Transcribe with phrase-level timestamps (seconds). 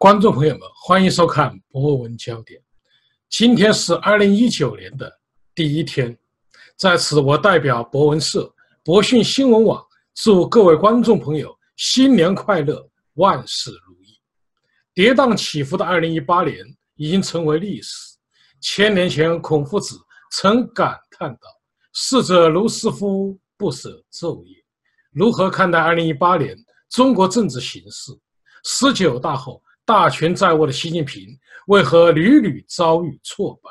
[0.00, 2.58] 观众朋友们，欢迎收看《博文焦点》。
[3.28, 5.20] 今天是二零一九年的
[5.54, 6.16] 第一天，
[6.74, 8.50] 在此我代表博文社、
[8.82, 12.82] 博讯新闻网祝各位观众朋友新年快乐，
[13.16, 14.18] 万事如意。
[14.94, 16.56] 跌宕起伏的二零一八年
[16.96, 18.16] 已经成为历史。
[18.58, 19.98] 千年前，孔夫子
[20.32, 21.40] 曾感叹道
[21.92, 24.56] ：“逝者如斯夫，不舍昼夜。”
[25.12, 26.56] 如何看待二零一八年
[26.88, 28.18] 中国政治形势？
[28.64, 29.62] 十九大后。
[29.90, 31.26] 大权在握的习近平
[31.66, 33.68] 为何屡屡遭遇挫败？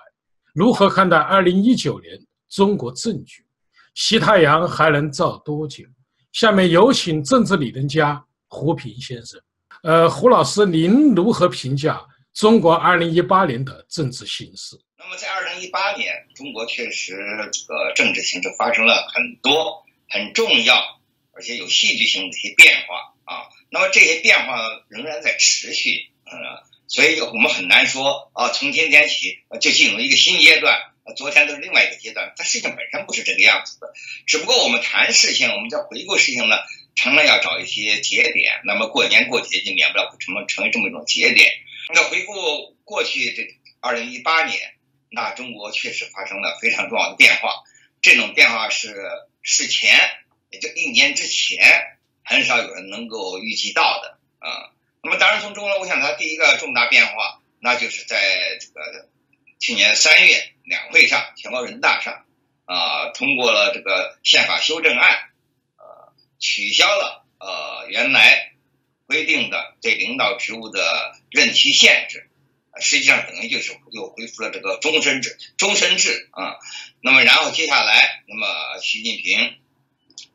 [0.53, 2.11] 如何看待二零一九年
[2.49, 3.41] 中国政局？
[3.95, 5.85] 西太阳还能照多久？
[6.33, 9.39] 下面有请政治理论家胡平先生。
[9.81, 14.75] 呃，胡老师，您如何评价中国二零一八年的政治形势？
[14.97, 17.15] 那么，在二零一八年，中国确实
[17.53, 20.75] 这个政治形势发生了很多很重要
[21.31, 23.15] 而且有戏剧性的一些变化。
[23.29, 26.33] 啊，那么这些变化仍然在持续，嗯，
[26.87, 30.81] 所以我们很难说啊，从今天起就进入一个新阶段，
[31.15, 33.93] 昨天都是另外一个阶段，它事情本身不是这个样子的，
[34.25, 36.57] 只不过我们谈事情，我们在回顾事情呢，
[36.95, 41.51] 常常要找一些节点，那么过年过节就免不了成成为这么一种节点。
[41.93, 42.33] 那回顾
[42.83, 43.47] 过去这
[43.79, 44.59] 二零一八年，
[45.11, 47.61] 那中国确实发生了非常重要的变化，
[48.01, 48.95] 这种变化是
[49.43, 49.91] 事前
[50.49, 51.98] 也就一年之前。
[52.29, 54.69] 很少有人能够预计到的啊。
[55.01, 58.17] 那么，当然从中国，我想它第一个重大变化，那就是在
[58.59, 59.09] 这个
[59.57, 62.25] 去年三月两会上，全国人大上
[62.65, 65.09] 啊通过了这个宪法修正案，
[65.77, 68.51] 呃，取消了呃原来
[69.07, 72.29] 规定的对领导职务的任期限制，
[72.79, 76.57] 实际上等于就是又恢复了这个终身制，终身制啊。
[77.01, 79.57] 那么，然后接下来，那么习近平。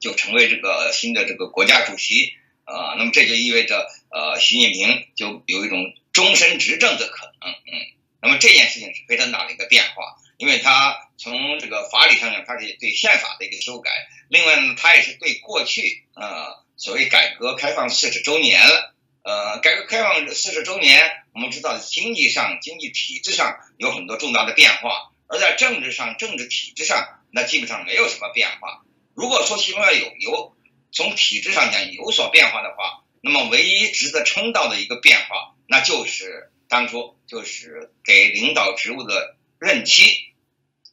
[0.04, 2.34] 就成为这个新的这个国家主席
[2.64, 7.72] 啊，那么这就意味着呃，习近平就有一种终身执政的可能，嗯，
[8.20, 13.90] 那么这件事情是非常大的一个变化，因为他从这个法理上讲，他是对宪法的一个修改，
[14.28, 28.84] 另外呢，他也是对过去呃所谓改革开放四十周年了，呃，改革开放四十周年，我们知道经济上、经济体制上有很多重大的变化，而在政治上、政治体制上，那基本上没有什么变化。
[29.14, 30.56] 如果说其中要有有
[30.90, 40.04] 从体制上讲有所变化的话，那么唯一值得称道的一个变化，那就是当初就是给领导职务的任期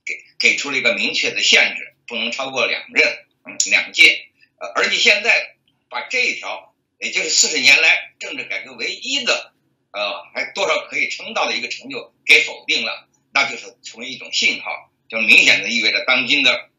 [0.06, 3.08] 给给出了一个明确的限制，不能超过两任，
[3.46, 4.28] 嗯，两届。
[4.58, 5.56] 呃，而且现在
[5.90, 9.54] 把这一条，也就是四十年来政治改革唯一的，
[9.92, 16.71] 呃，还多少可以称道的一个成就给否定了，那就是成为一种信号，就明显的意味着当今的。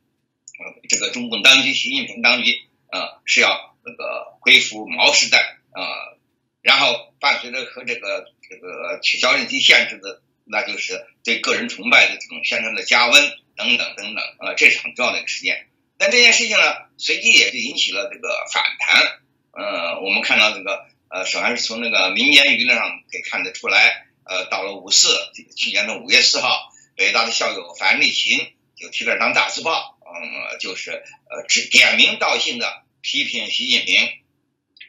[0.59, 2.53] 呃这个中共当局，习近平当局，
[2.91, 5.39] 呃，是要那个恢复毛时代，
[5.75, 6.19] 呃，
[6.61, 15.69] 然后伴随着和这个这个取消任期限制的，那就是对个人崇拜的这种宣传的加温等等等等，呃，这是很重要的一个事件。
[15.99, 16.65] 但这件事情呢，
[16.99, 19.21] 随即也就引起了这个反弹，
[19.53, 25.09] 呃，我们看到这个，呃，首先是从那个民间舆论上可以看得出来，呃，到了五四，
[25.57, 29.92] 去年的五月四号，北大的校友樊立勤就提了张大字报。
[30.15, 34.09] 嗯，就是呃，指点名道姓的批评习近平，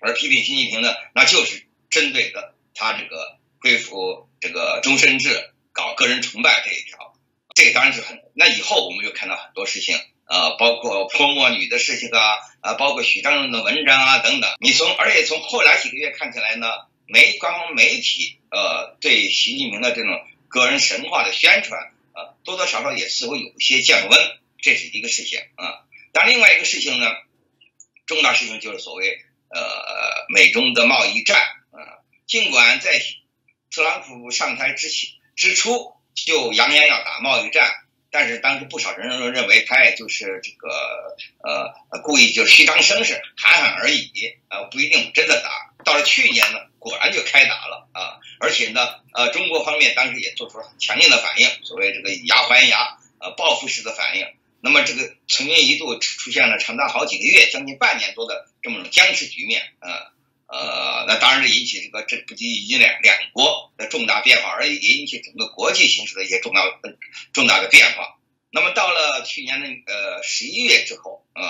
[0.02, 7.14] 而批评习近平呢，那就是针对的他这个恢复这个终身制、搞个人崇拜这一条。
[7.56, 9.96] 这当然是很，那以后我们就看到很多事情，
[10.26, 14.52] 呃，包括泼墨女的事情啊，啊，包括许章润的文章啊等等。
[14.60, 16.68] 你从而且从后来几个月看起来呢，
[17.06, 21.80] 媒官方媒体呃对习近平的这种个人神话的宣传，
[22.16, 24.20] 呃，多多少少也似乎有一些降温。
[24.64, 27.12] 这是一个事情啊，但另外一个事情呢，
[28.06, 31.38] 重大事情就是所谓呃美中的贸易战
[31.72, 32.00] 啊。
[32.26, 32.98] 尽管在
[33.70, 37.70] 特朗普上台之前之初就扬言要打贸易战，
[38.10, 44.10] 但是当时不少人都认为他也就是这个呃故意就是虚张声势喊喊而已
[44.48, 45.74] 啊，不一定真的打。
[45.84, 54.26] 到了去年呢，果然就开打了啊，而且呢呃中国方面当时也做出了很强硬的反应，所谓这个以牙还牙呃报复式的反应。
[54.64, 59.90] 那么这个曾经一度出现了长达好几个月，将近半年多的这么种僵持局面，呃
[60.48, 66.80] 呃，那当然是引起这个这不仅引起两两国的重大变化，而也引起整个国际形势的一些重要
[67.34, 68.16] 重大的变化。
[68.52, 71.44] 那么到了去年的呃十一月之后，呃，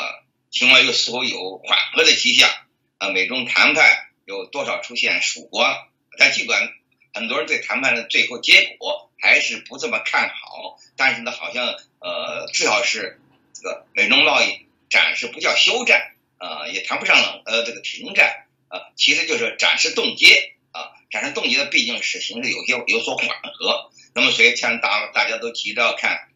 [0.49, 2.49] 情况又似乎有缓和的迹象，
[2.97, 5.87] 呃，美中谈判有多少出现曙光？
[6.17, 6.73] 但尽管
[7.13, 11.75] 很多人对谈判的最后结果还是不这么看好，但是呢，好像。
[12.05, 13.21] 呃，至少是
[13.53, 17.15] 这个美中贸易暂时不叫休战，呃，也谈不上
[17.45, 23.89] 呃这个停战，啊，其实就是暂时冻结，啊，展示冻结的毕竟是形势有些有所缓和。
[24.13, 26.27] 那么，所以像大大家都急着看，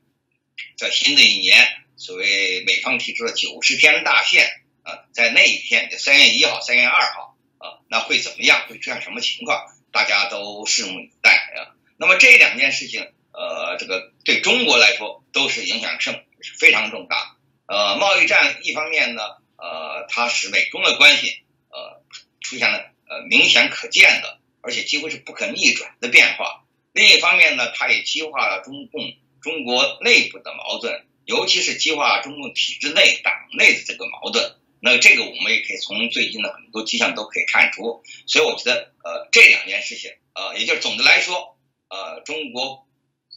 [0.77, 4.47] 在新的一年，所谓美方提出的九十天大限
[4.83, 8.65] 啊，在那一天，就三月一号、三月二号啊，那会怎么样？
[8.69, 9.65] 会出现什么情况？
[9.97, 11.73] 大家都拭目以待啊。
[11.97, 13.01] 那么这两件事情，
[13.31, 17.35] 呃，这个对中国来说都是影响甚是非常重大。
[17.65, 19.23] 呃，贸易战一方面呢，
[19.57, 21.41] 呃，它使美中的关系
[21.71, 22.03] 呃
[22.41, 22.77] 出现了
[23.09, 26.63] 呃明显可见的，而且几乎是不可逆转的变化。
[26.93, 29.01] 另一方面呢，它也激化了中共
[29.41, 34.57] 中国内部的矛盾，尤其是激化中共体制内党内的这个矛盾。
[34.79, 38.03] 那这个我们也可以从最近的很多迹象都可以看出。
[38.27, 41.57] 所以我觉得，呃，这两件事情，呃，也就是总的来说，
[41.87, 42.85] 呃，中国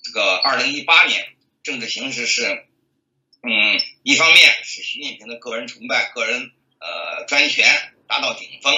[0.02, 1.24] 这个二零一八年
[1.62, 2.42] 政治形势是，
[3.44, 6.50] 嗯，一方面是习近平的个人崇拜、个人
[6.80, 8.74] 呃专权达到顶峰，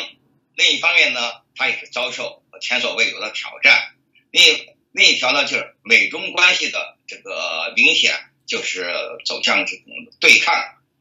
[0.55, 3.95] 另一方面呢，他也是遭受前所未有的挑战。
[4.31, 4.43] 另
[4.91, 8.13] 另一条呢，就是美中关系的这个明显
[8.47, 8.93] 就是
[9.25, 9.85] 走向这种
[10.21, 10.55] 对抗，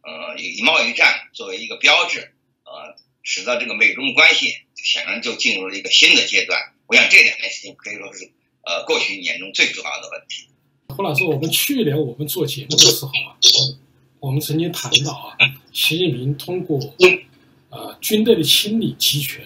[0.03, 2.33] 呃，以贸易战作为一个标志，
[2.63, 6.59] 呃，使得这个美中关系显然就进入了一个新的阶段。
[6.87, 8.29] 我想这两件事情可以说是
[8.63, 10.47] 呃过去一年中最主要的问题。
[10.95, 13.37] 胡老师，我们去年我们做节目的时候啊，
[14.19, 15.37] 我们曾经谈到啊，
[15.71, 16.79] 习近平通过
[17.69, 19.45] 呃军队的清理集权，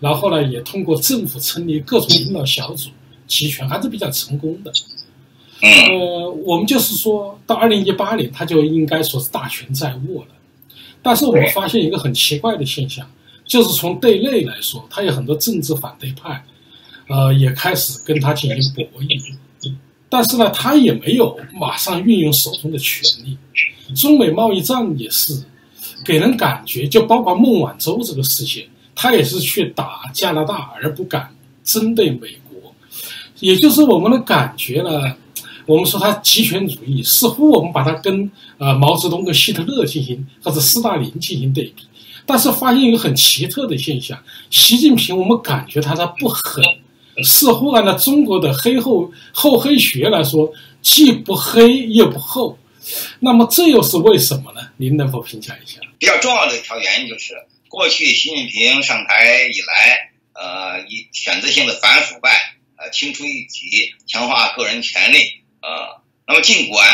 [0.00, 2.90] 然后呢，也通过政府成立各种领导小组。
[3.26, 4.72] 集权还是比较成功的，
[5.62, 10.30] 呃，我们就是说到二零一八年，他就应该说是大权在握了。
[11.00, 13.08] 但是我们发现一个很奇怪的现象，
[13.50, 16.44] 就是从对内来说，他有很多政治反对派，
[17.08, 19.20] 呃，也开始跟他进行博弈。
[20.08, 23.36] 但是呢，他也没有马上运用手中的权力。
[23.96, 25.36] 中美贸易战也是
[26.04, 32.72] 给人感觉，就包括孟晚舟这个事情，他也是去打加拿大，而不敢针对美国。
[33.40, 35.16] 也就是我们的感觉呢，
[35.66, 41.82] 我们说他极权主义，似乎我们把它跟呃毛泽东跟希特勒进行或者斯大林进行对比，
[42.30, 44.16] 但是发现一个很奇特的现象，
[44.50, 46.62] 习近平我们感觉他的不狠，
[47.24, 52.56] 似乎按照中国的黑厚厚黑学来说，既不黑又不厚，
[53.18, 54.60] 那么这又是为什么呢？
[54.76, 55.80] 您能否评价一下？
[55.98, 57.34] 比较重要的一条原因就是，
[57.68, 62.30] 过去习近平上台以来，呃，以选择性的反腐败。
[62.76, 65.18] 呃，清除异己，强化个人权利，
[65.62, 66.86] 呃，那么尽管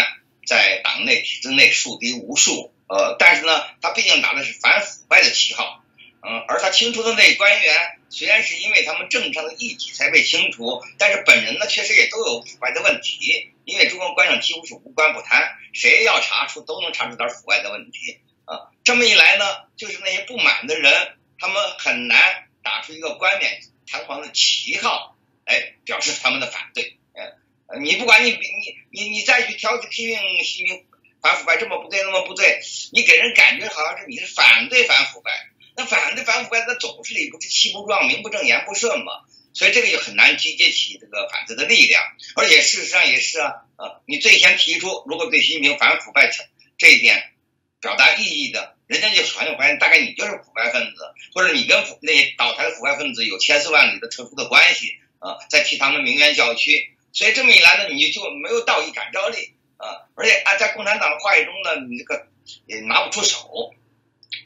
[0.46, 5.82] 在党内体制内树敌无数，呃，但是呢，他毕竟打的是反腐败的旗号，
[6.22, 19.44] 嗯，而他清除的那官员，虽然是因为他们政治上的异己才被清除，但是本人呢，确实也都有腐败的问题，因为中国官场几乎是无官不贪，谁要查出都能查出点腐败的问题，啊，这么一来呢，
[19.76, 23.60] 就是那些不满的人，他们很难打出一个冠冕
[23.90, 25.14] 堂皇的旗号。
[25.48, 26.96] 哎，表示他们的反对，
[27.68, 30.85] 呃，你不管你你你你再去挑剔批评习近平
[31.20, 32.60] 反腐败这么不对那么不对，
[32.92, 35.32] 你给人感觉好像是你是反对反腐败，
[35.76, 39.12] 那反对反腐败那总是理不直气不壮名不正言不顺嘛，
[39.52, 42.02] 所以这个就很难集结起这个反对的力量，
[42.36, 46.30] 而且事实上也是啊，呃，你最先提出如果对习近平反腐败
[46.78, 47.32] 这一点
[47.80, 54.96] 表达异议的，人家就传就发现大概你就是腐败分子，或者你跟那些倒台的腐败分子有千丝万缕的特殊的关系。
[55.18, 62.28] 啊，在替他们鸣冤叫屈，所以这么一来呢，你就没有道义感召力啊，而且啊，在共产党的话语中呢，你这个
[62.66, 63.74] 也拿不出手，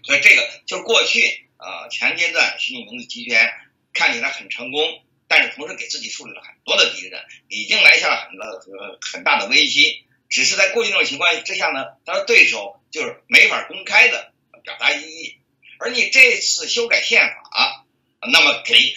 [0.05, 3.51] 所以这个就是过去啊，前阶段习近平的集权
[3.93, 8.45] 看起来很成功，但是同时给自己树立了很多的敌人，已经埋下了很多
[9.13, 10.05] 很大的危机。
[10.29, 14.33] 只是在过去这种情况之下呢，他的对手就是没法公开的
[14.63, 15.37] 表达异议，
[15.79, 17.87] 而你这次修改宪法，
[18.31, 18.95] 那么给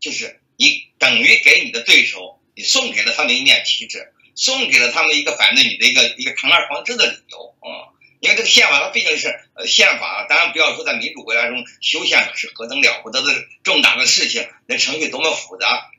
[0.00, 0.40] 就是。
[0.58, 7.90] 你等于给你的对手，你送给了他们一面旗帜，送给了他们一个反对你的一个一个堂而皇之的理由啊！
[8.20, 15.90] 因为这个宪法它毕竟是呃宪法，当然不要说在民主国家中修宪是何等了不得的重大的事情，那程序多么复杂。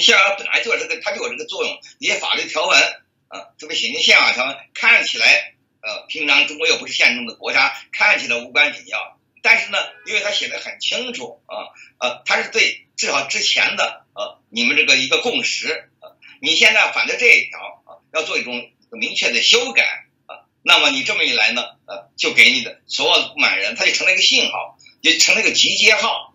[0.00, 2.80] 宪法本来就有这个，它就有这个作用，一些法律条文
[3.28, 9.18] 啊，特别写进宪法条文，看起来呃，平常中国又不是宪政的国家，看起来无关紧要。
[9.42, 11.68] 但是呢，因为他写的很清楚啊，
[11.98, 15.90] 呃，他是对至少之前的呃你们这个一个共识，
[16.44, 26.34] 你现在反对这一条啊，要做一种明确的修改啊，那么你这么一来呢，呃，就给你的所有的不满人，他就成了一个信号，就成了一个集结号，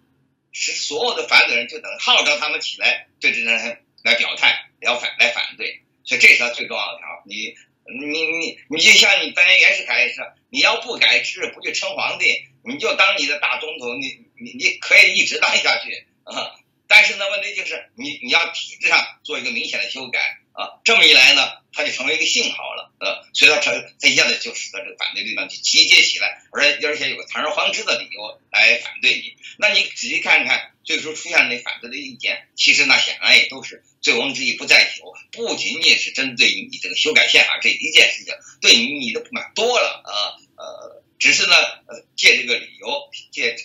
[0.52, 7.56] 使所有的反对人就等号召他们起来对这些人来表态，要反来反对，所以这是他最重要的条，你。
[7.92, 16.54] 你你你就像你当年袁世凯也是，你要不改制不去称皇帝，你就当你的大总统，你你你可以一直当下去啊。
[16.90, 20.20] 但是呢，问题就是你你要体制上做一个明显的修改
[20.54, 29.36] 啊，这么一来呢，它就成为一个信号了，呃，所以它成它一下子就使得这个反对力量就集结起来，而且而且有个堂而皇之的理由来反对你。
[29.60, 40.12] 那你仔细看看，最初出现的反对的意见，其实那显然也都是醉翁之意不在酒，不仅仅是针对于你这个修改宪法这一件事情，对你你的不满多了啊，
[40.58, 41.54] 呃，只是呢，
[41.86, 43.56] 呃，借这个理由，借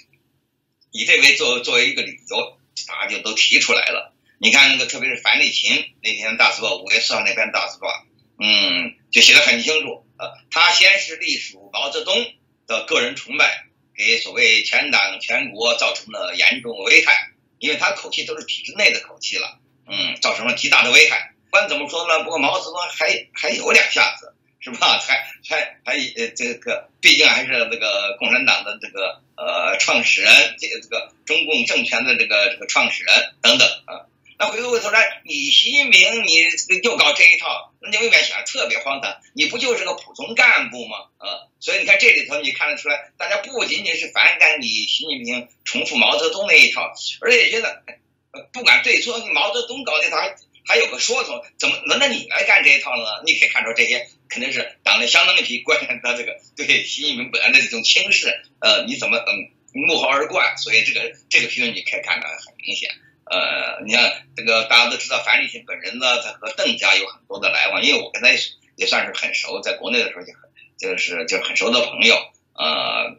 [0.92, 2.58] 以这为作作为一个理由。
[2.86, 4.14] 大家就都提出来了。
[4.38, 7.88] 你看那个，特别是樊立勤那篇大字报，五月四号那篇大字报，
[8.38, 10.04] 嗯，就写的很清楚。
[10.18, 12.14] 呃，他先是隶属毛泽东
[12.66, 13.66] 的个人崇拜，
[13.96, 21.34] 给所谓全党全国造成了严重危害，因为他口气都是体制内的口气了，嗯，造成了极大的危害。
[21.46, 24.34] 不管怎么说呢，不过毛泽东还还有两下子。
[24.60, 24.98] 是吧？
[24.98, 34.06] 还还还呃，这个毕竟还是这个共产党的这个呃创始人，这个这个中共政权的这个这个创始人等等啊。
[34.36, 36.34] 那回过头来，你习近平你
[36.82, 39.16] 又搞这一套，那你未免想特别荒唐。
[39.32, 40.96] 你不就是个普通干部吗？
[41.18, 47.84] 啊，所以你看这里头，你看得出来，大家不仅仅是反感你习近平重复毛泽东那一套，而且觉得
[48.52, 50.34] 不管对错，你毛泽东搞这套还
[50.66, 53.04] 还有个说头，怎么轮到你来干这一套呢？
[53.24, 54.06] 你可以看出这些。
[54.26, 58.26] 肯定是党内相当一批官员的这个对习近平本人的这种轻视，
[58.58, 60.56] 呃，你怎么嗯幕后而冠？
[60.56, 62.90] 所以这个这个评论你可以看得很明显。
[63.30, 68.30] 呃，你看这个大家都知道，樊立新本人呢，他和邓家有很多的来往，因为我跟他
[68.74, 72.16] 也算是很熟，在国内的时候就很就是就是很熟的朋友。
[72.54, 73.16] 呃，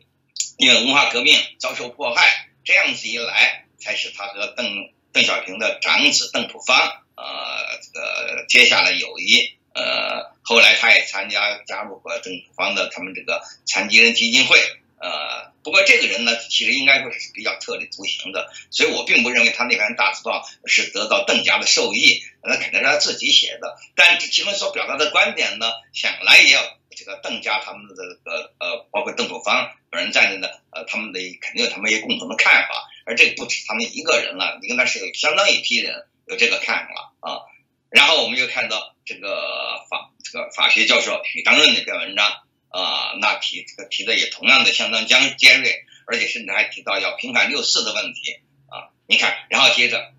[0.58, 9.52] 因为文化革命遭受迫害，这样子一来，才使他和邓邓小平的长子邓朴方呃这个结下了友谊。
[9.74, 14.58] 呃，后来他也参加加入过邓朴方的他们这个残疾人基金会。
[14.98, 23.78] 呃，不过这个人呢，其实应该说是比较特立独行的，所以我并不认为他那篇大字报是得到邓家的授意，那肯定是他自己写的。
[23.96, 26.62] 但其中所表达的观点呢，想来也要
[26.96, 32.90] 这个邓家他们的这个呃，包括邓朴方本人在内的呃，他们的肯定有他们一些共同的看法。
[33.06, 37.42] 而这不止他们一个人了，你跟他是有相当一批人有这个看法啊。
[37.90, 42.28] 然后我们又看到这个法这个法学教授许章润那篇文章
[42.70, 48.92] 啊，那提这个提的也同样的相当尖尖锐，而且甚至还提到要平反六四的问题啊。
[49.08, 50.12] 你看，然后接着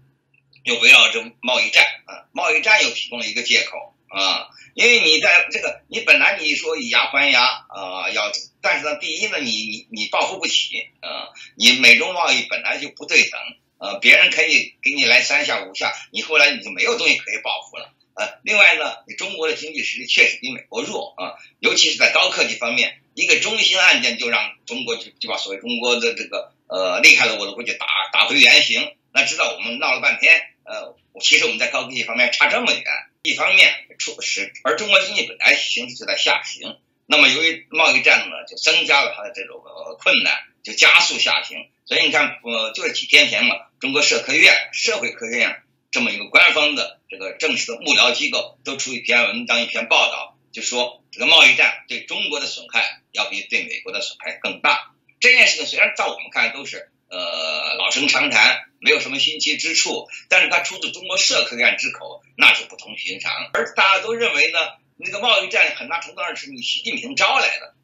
[0.65, 8.33] 又围绕着贸易战啊，贸易战又提供了一个借口啊，因为你在这个你本来你说以牙还牙啊，要
[8.63, 13.41] 但是呢，第一呢，你你你报复不起啊，你美中贸易本来就不对等。
[13.79, 17.93] 呃，别人可以给你来三下五下，你后来你就没有东西可以报复了。
[18.15, 28.95] 呃，另外呢，你中国的经济实力确实比美国弱啊，尤其是在高科技方面，一个中兴案件就让中国就就把所谓中国的这个呃厉害的我的国家打打回原形。
[29.13, 32.83] 那知道我们闹了半天，呃，其实我们在高科技方面差这么远，
[33.23, 39.63] 一方面出是而中国经济本来形势就在下行，那么由于贸易战呢，就增加了它的这种
[39.99, 41.69] 困难，就加速下行。
[41.87, 45.63] 所以你看，呃，就是几天前嘛，中国社科院、社会科学院
[45.93, 54.95] 这么一个官方的这个正式的幕僚机构，都出一篇文章、一篇报道，就说这个贸易战对中国的损害要比对美国的损害更大。
[55.21, 63.33] 这件事情虽然在我们看来都是呃老生常谈，没有什么新奇之处，但是它出自中国社科院之口，那就不同寻常。
[63.55, 64.59] 而大家都认为呢，
[64.97, 67.76] 那个贸易战很大程度上是你习近平招来的。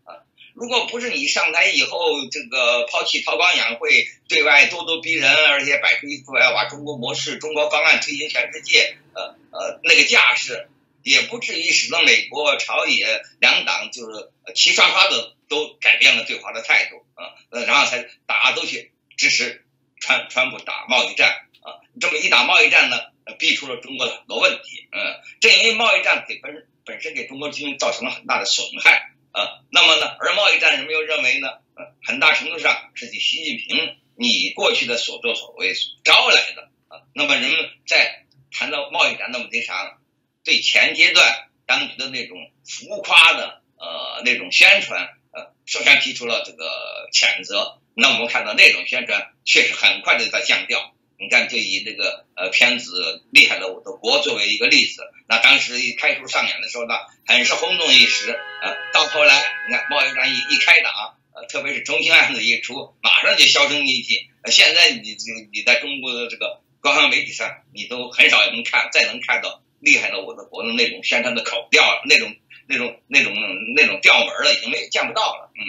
[0.55, 10.69] 如果不是你上台以后，这个抛弃韬光养晦，对外咄咄逼人，而且摆出一副要把中国模式、中国方案推行全世界，呃呃那个架势，
[11.03, 19.65] 也不至于使得美国朝野两党就是齐刷刷的都改变了对华的态度啊，呃然后才大家都去支持
[20.01, 21.31] 川川普打贸易战
[21.63, 22.99] 啊，这么一打贸易战呢，
[23.39, 25.01] 逼出了中国的很多问题，嗯，
[25.41, 29.12] 正因为贸易战给本本身给中国经济造成了很大的损害。
[29.33, 30.07] 啊，那么呢？
[30.21, 31.49] 而贸易战人们又认为呢？
[31.75, 35.75] 呃，很大程度上是你习近平你过去的所作所为
[36.05, 37.01] 招来的啊。
[37.15, 39.99] 那么人们在谈到贸易战的问题上，
[40.45, 47.79] 对前阶段当局的那种浮夸的呃那种宣传，呃，首先提出了这个谴责。
[47.95, 50.92] 那我们看到那种宣传确实很快的在降调。
[51.23, 52.91] 你看，就以这个呃片子
[53.31, 58.33] 《厉害的我的国》作为一个例子，那当时一开出上演的时候呢，很是轰动一时。
[58.61, 64.29] 呃，到后来，你看贸易战一一开打，呃，特别是中兴案子一出，马上就销声匿迹。
[64.51, 65.17] 现在你
[65.53, 69.49] 你在中国的这个官方媒体上，你都很少能看，再能看到
[69.79, 72.35] 《厉害的我的国》的那种宣传的口调，那种
[72.67, 73.33] 那种那种
[73.77, 75.53] 那种调门了，已经没见不到了。
[75.55, 75.63] 嗯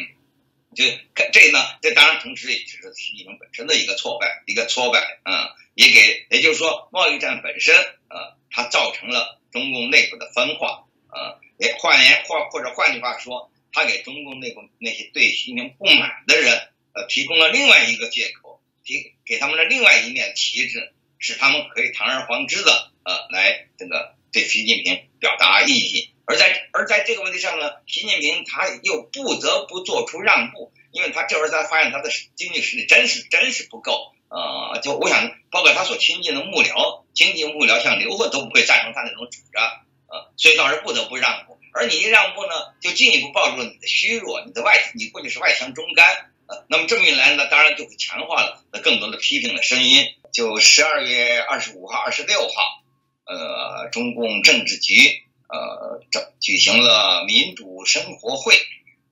[0.73, 0.83] 就
[1.31, 7.75] 这呢，这当然同时也是习近平本身的一个挫败，一个挫败，嗯，也给，也就是说，贸易战本身，
[8.09, 26.12] 呃，它造成了中共内部的分化，呃，也换言或或者换句话说，它给中共内部那些对习近平不满的人，呃，提供了另外一个借口，提给他们的另外一面旗帜，使他们可以堂而皇之的，呃，来这个对习近平表达异议。
[26.25, 39.63] 而在而在这个问题上呢，习近平他又不得不做出让步，因为他这会儿他发现他的经济实力真是真是不够，呃，就我想，包括他所亲近的幕僚，经济幕僚像刘鹤都不会赞成他那种主张，
[40.07, 41.59] 呃，所以倒是不得不让步。
[41.73, 50.05] 而你一让步呢，就进一步暴露了你的虚弱，你的外你过去是外强中干，呃，那么这么一来呢，当然就会强化了那更多的批评的声音。
[50.31, 52.83] 就十二月二十五号、二十六号，
[53.25, 55.21] 呃，中共政治局。
[55.53, 58.55] 呃，整举行了民主生活会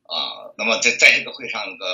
[0.01, 1.85] 啊，那么在在这个会上，的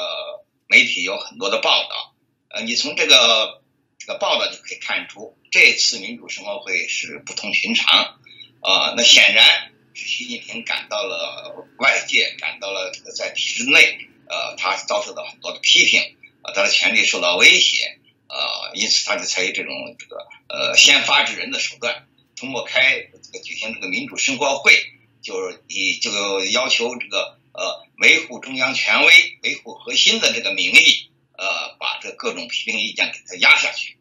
[0.68, 2.16] 媒体有很多的报道，
[2.48, 3.62] 呃，你从这个
[4.00, 8.20] 这个报道就可以看出，这次民主生活会是不同寻常
[8.62, 14.00] 啊，那显然是习近平感到了外界感到了这个在体制内，
[14.30, 22.07] 呃，他遭受到很多的批评啊，他的权利受到威胁啊，因此他就采取这种这个呃先发制人的手段。
[22.38, 24.74] 通过开这个举行这个民主生活会，
[25.22, 33.98] 就是以这个要求这个呃维护中央权威、维护核心的这个名义，呃把这各种批评意见给它压下去。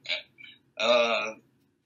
[0.75, 1.39] 呃，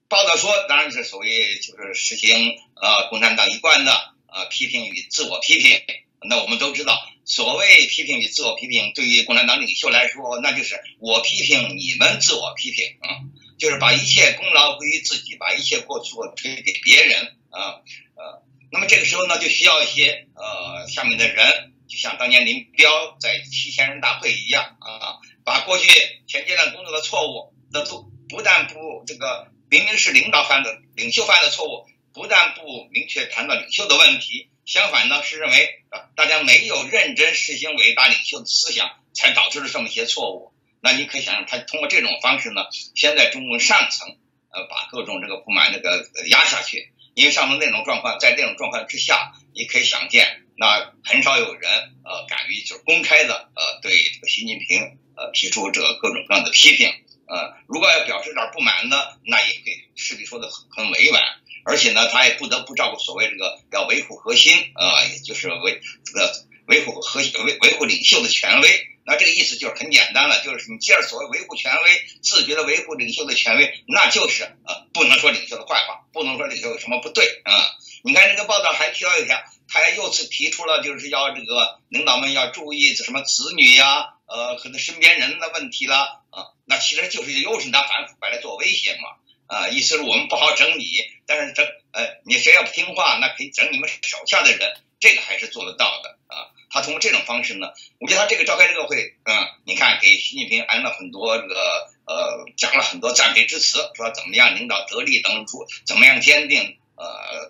[0.09, 3.93] 报道说当然是所谓就是实行呃共产党一贯的
[4.27, 5.81] 呃批评与自我批评。
[6.23, 13.25] 那我们都知道，所谓批评与自我批评，对于共产党领袖来说，那就是我批评你们自我批评啊。
[13.61, 17.85] 就是把一切功劳归于自己，把一切过错推给别人啊
[18.17, 25.87] 呃，那么这个时候呢，就需要一些呃下面的人，就像当年林彪在七千人大会一样啊，把过去
[26.27, 40.50] 前阶段工作的错误，那都不但不这个明明是领导犯的、领袖犯的错误，不但不明确谈到领袖的问题，相反呢是认为啊大家没有认真实行伟大领袖的思想，才导致了这么一些错误。
[40.81, 42.63] 那你可以想象，他通过这种方式呢，
[42.95, 44.09] 先在中共上层，
[44.51, 46.93] 呃，把各种这个不满那个压下去。
[47.15, 51.71] 因为上层那种状况，在这种状况之下，你可以想见，那很少有人
[52.05, 56.89] 呃敢于就是公开的呃对这个习近平呃提出这各种各样的批评。
[57.27, 61.23] 呃，如果要表示点不满呢，那也可以势必说的很很委婉，
[61.65, 68.87] 而且呢，他也不得不照顾所谓这个要维护核心，呃，也就是维这个维护核心维维护领袖的权威。
[69.11, 77.75] 那这个意思就是很简单了，就是你既然所谓维护权威，自觉的维护领袖的权威，那就是呃不能说领袖的坏话，不能说领袖有什么不对啊。
[78.05, 86.55] 你看这个报道还提到一条，他还又次提出了就是要这个领导们要注意什么子女呀，呃和他身边人的问题了啊。
[86.65, 90.87] 那其实就是又是拿反腐败来做威胁嘛啊，意思是我们不好整你，
[91.27, 96.55] 但是整呃你谁要不听话，那可以整你们手下的人，这个还是做得到的啊。
[96.71, 107.05] 他通过这种方式呢，我觉得他这个召开这个会，嗯，你看给习近平安了很多这个，呃，讲了很多赞美之词，说怎么样领导得力等诸，怎么样坚定，呃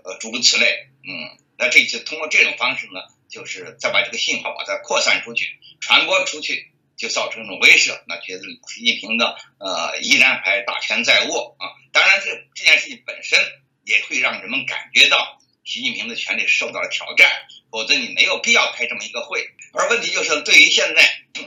[0.05, 11.69] 呃诸如此类，嗯，那这次通过这种方式呢，就是再把这个信号把它扩散出去，传播出去，就造成一种威慑，那觉得习近平的呃依然还大权在握啊。
[11.93, 13.39] 当然这这件事情本身
[13.85, 17.31] 也会让人们感觉到习近平的权力受到了挑战。
[17.71, 21.03] 否则你没有必要开这么一个会，而问题就是对于现在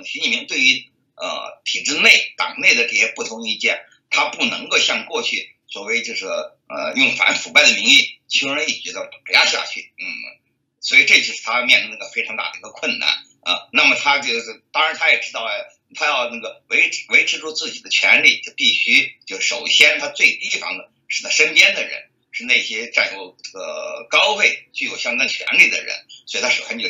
[0.05, 10.05] 习近平对于呃体制内党内的这些不同意见，他不能够像过去所谓就是呃用反腐败的名义轻而易举的打压下去，嗯，
[10.79, 13.09] 所以这就是他面临那个非常大的一个困难
[13.41, 13.67] 啊。
[13.71, 15.45] 那么他就是当然他也知道，
[15.95, 22.09] 他要那个维持维持住自己的权利，就必须就首先他最提防的是他身边的人。
[22.33, 26.89] 是那些占有这个高位、具有相当权力的人，所以他首先就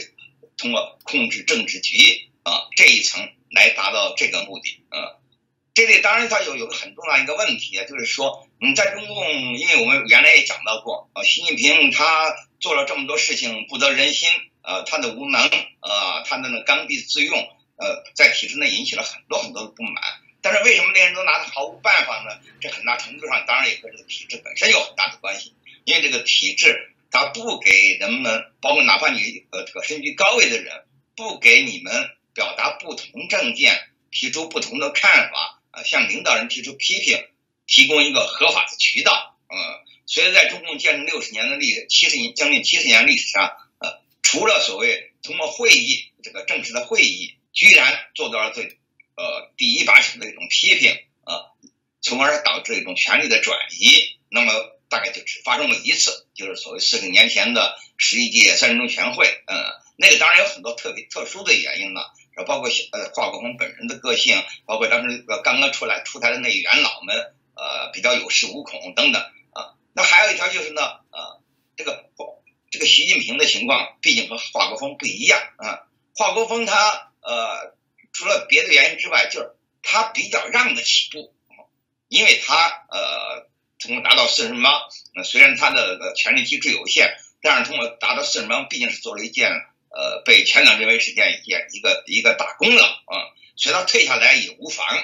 [0.57, 5.19] 通过控制政治局啊这一层来达到这个目的啊。
[5.73, 14.29] 这里当然他有有个很重要一个问题啊，就是说，嗯，在中共，因为我们原来也讲到过啊，习近平他做了这么多事情不得人心，
[14.61, 15.41] 呃，他的无能，
[15.81, 17.37] 呃，他的那刚愎自用，
[17.77, 20.03] 呃，在体制内引起了很多很多的不满。
[20.43, 22.37] 但是为什么那些人都拿他毫无办法呢？
[22.59, 25.55] 这很大程度上当然也和这个体制本身有很大的关系。
[25.85, 30.83] 因为这个体制，它不给人们，包括哪怕你呃这个身居高位的人，
[31.15, 33.79] 不给你们表达不同政见、
[34.11, 37.25] 提出不同的看法啊，向领导人提出批评，
[37.65, 39.37] 提供一个合法的渠道。
[39.49, 39.57] 嗯，
[40.05, 47.35] 所以在中共建立六十年的历七十年将近七十年历史上，呃，除了所谓通过会议这个正式的会议。
[47.55, 48.79] 居然做到了最
[49.15, 50.91] 呃第一把手的一种批评
[51.23, 51.53] 啊，
[52.01, 54.17] 从而导致一种权力的转移。
[54.29, 54.51] 那么
[54.89, 59.27] 大概就只发生了一次，就是所谓四十年前的十一届三中全会。
[59.47, 59.55] 嗯，
[59.95, 62.11] 那个当然有很多特别特殊的原因了，
[62.47, 67.15] 包括呃华国锋本人的个性，包括当时刚刚出来出台的那元老们
[67.55, 69.21] 呃比较有恃无恐等等
[69.51, 69.77] 啊。
[69.93, 71.41] 那还有一条就是呢呃
[71.77, 72.09] 这个
[72.71, 75.85] 这个习近平的情况毕竟和华国锋不一样啊。
[76.15, 77.75] 华国锋他呃
[78.13, 81.35] 除了别的原因之外，就是他比较让得起步，
[82.07, 83.51] 因为他呃。
[83.79, 84.81] 通过达到四人帮，
[85.13, 89.51] 那虽然他的权力机制有限，但是通过达到四人帮，毕竟是做了一件
[89.89, 95.03] 呃被全党认为是件一件一个一个大功劳啊，所以他退下来也无妨啊。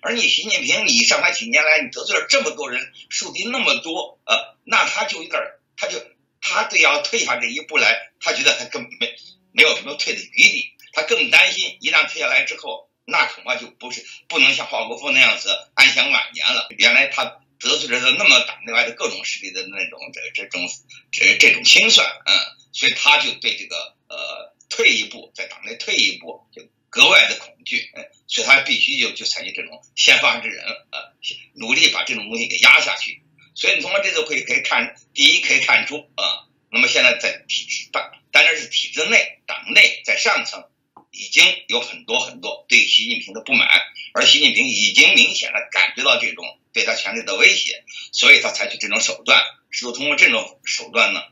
[0.00, 5.42] 而你习近平，你上台几年来，你得罪了这么多人，树敌那么多，呃，那他就有点，
[5.76, 6.00] 他就
[6.40, 9.12] 他对要退下这一步来，他觉得他根本没
[9.50, 16.68] 没有什么退的余地，他更担心一旦退下来之后，那恐怕就不是不能像华国锋那样子安享晚年了。
[16.78, 17.40] 原来他。
[17.60, 20.68] 得罪了那么党内外的各种势力的那种这这种
[21.10, 22.36] 这这种清算，嗯，
[22.72, 31.14] 所以他就对这个呃退一步，在党内退一步就格外的恐惧，嗯，所以他必须就就采取这种先发制人，呃，
[31.54, 33.22] 努力把这种东西给压下去。
[33.54, 40.68] 所以你从这次可以可以看，第一可以看出啊，那么现在在体制当当然是体制内党内在上层
[41.14, 43.68] 已经有很多很多对习近平的不满，
[44.12, 46.44] 而习近平已经明显的感觉到这种。
[46.74, 51.22] 对他权力的威胁，所以他采取这种手段，试图通过这种手段呢，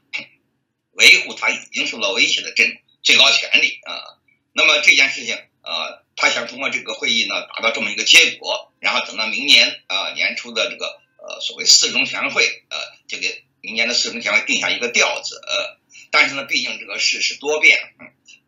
[0.93, 4.23] 维护他已经受到威胁的这种最高权力啊。
[4.53, 10.87] 那么这件事情啊，他想通过这个会议呢，达到这么一个结果，然后等到明年啊年初的这个
[11.19, 15.43] 呃所谓四中全会，呃，就给明年的四中全会定下一个调子。
[15.45, 15.77] 呃，
[16.13, 17.81] 但是呢，毕竟这个世事多变，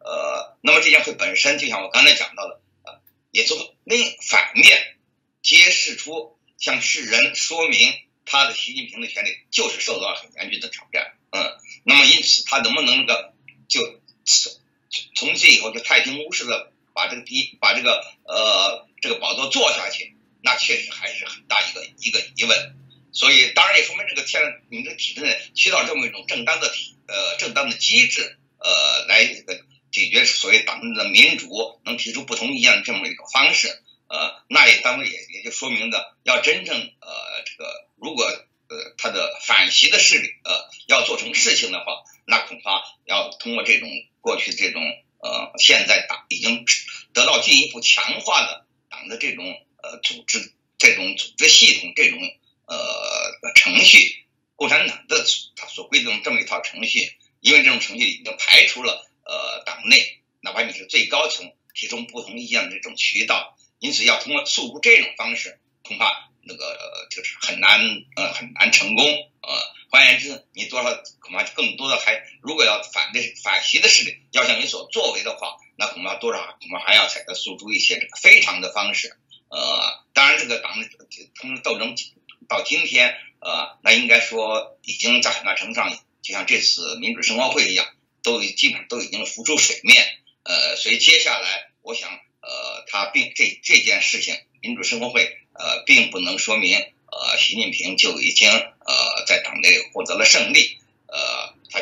[0.05, 3.01] 呃，那么这件会本身就像我刚才讲到的，呃，
[3.33, 4.97] 也从另反面
[5.43, 6.39] 揭示出。
[6.57, 7.93] 向世人说明
[8.25, 13.35] 他的习近平的权利就是受到了很严峻的挑战，嗯，那么因此他能不能那个
[13.69, 14.01] 就
[15.15, 22.77] 从此以后就太平无事的把这个第一把这个呃这个宝座坐下去，那确实还是很大一个一个疑问。
[23.13, 24.41] 所以当然也说明这个天
[24.71, 29.55] 你的体制内起到这么一种正当的体呃正当的机制呃来呃
[29.95, 31.49] 解决所谓党的民主
[31.85, 33.69] 能提出不同意见的这么一种方式。
[34.09, 43.89] 呃，那也当然也也就说明的，要真正呃这个，如果呃他的反习的势力呃要做成事情的话，那恐怕要通过这种
[44.21, 44.83] 过去这种
[45.19, 46.67] 呃现在党已经
[47.13, 49.47] 得到进一步强化的党的这种
[49.81, 52.19] 呃组织这种组织系统这种
[52.67, 52.77] 呃
[53.55, 54.25] 程序，
[54.57, 63.57] 共产党的他所规定这么一套程序，因为这种程序已经排除了呃党内哪怕你是最高层提出不同意见的这种渠道。
[63.81, 67.81] 因此，要通过诉诸这种方式，恐怕那个就是很难，
[68.17, 69.05] 呃，很难成功。
[69.05, 69.53] 呃，
[69.91, 79.19] 换言之，你多少恐怕更多的还，如果要反对反习的势力要向你所作为的话，那恐怕多少恐怕还要采诉诸一些这个非常的方式。
[79.51, 80.73] 呃，当然，这个党
[81.35, 81.95] 他们斗争
[82.49, 87.87] 到今天，呃，那应该说已经在很大程度上，就像这次民主生活会一样，
[88.25, 90.05] 都已基本都已经浮出水面。
[90.43, 92.11] 呃，所以接下来，我想。
[92.47, 100.77] 呃，他并这这件事情，民主生活会呃，并不能说明呃，习近平就已经呃，在党内获得了胜利。
[101.07, 101.81] 呃，他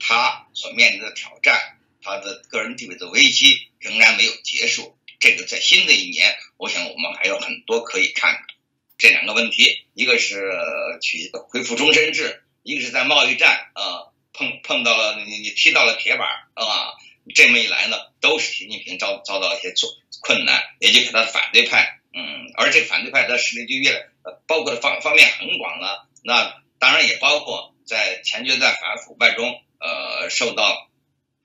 [0.00, 4.98] 他所面临的挑战，他的个人地位的危机仍然没有结束。
[5.20, 8.36] 这个在新的一年，我想我们还有很多可以看。
[8.98, 10.50] 这两个问题，一个是
[11.00, 16.94] 去恢复终身制，一个是在贸易战啊碰碰到了你你踢到了铁板啊。
[17.34, 19.72] 这么一来呢，都是习近平遭遭到一些
[20.22, 24.06] 困困难，也就给他的反对派，嗯，而这个反对派的势力就越来，
[24.48, 26.08] 包括的方方面很广了。
[26.24, 30.90] 那当然也包括在前决在反腐败中，呃，受到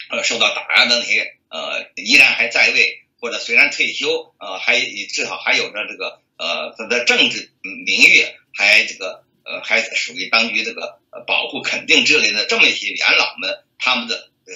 [0.10, 7.52] 呃受到打压的那些，呃，依然还在位或者虽然退休，呃，还至少还有着这个呃他的政治
[7.86, 14.54] 名誉，还这个呃还属于当局这个保护肯定之类的这么一些元老们，他们的呃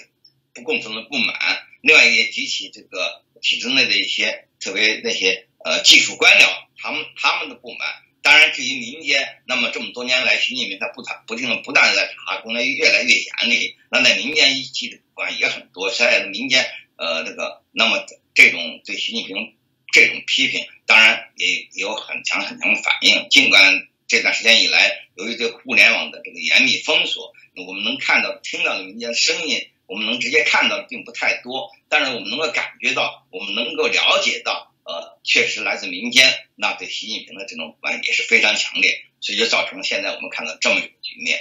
[0.53, 0.63] 不。
[0.63, 1.35] 共同的不满，
[1.81, 7.87] 另外也激起这个体制内的一些，特别那些呃技术官僚，他们他们的不满。
[8.21, 13.77] 当然，至于民间，那么这么多年来，习近平他不谈不停的不断的在查，功能越来越严厉。
[13.89, 16.65] 那在民间一起的不满也很多，现在民间
[16.97, 19.55] 呃这个，那么这种对习近平
[19.93, 23.29] 这种批评，当然也有很强很强的反应。
[23.29, 27.31] 尽管这段时间以来，由于对互联网的这个严密封锁，
[27.65, 29.61] 我们能看到听到的民间声音。
[29.85, 41.39] 我们能直接看到的并不太多，但是我们能够感觉到，我们能够了解到，呃，确实来自民间，那对习近平的这种不满也是非常强烈，所以就造成了现在我们看到这么一个局面。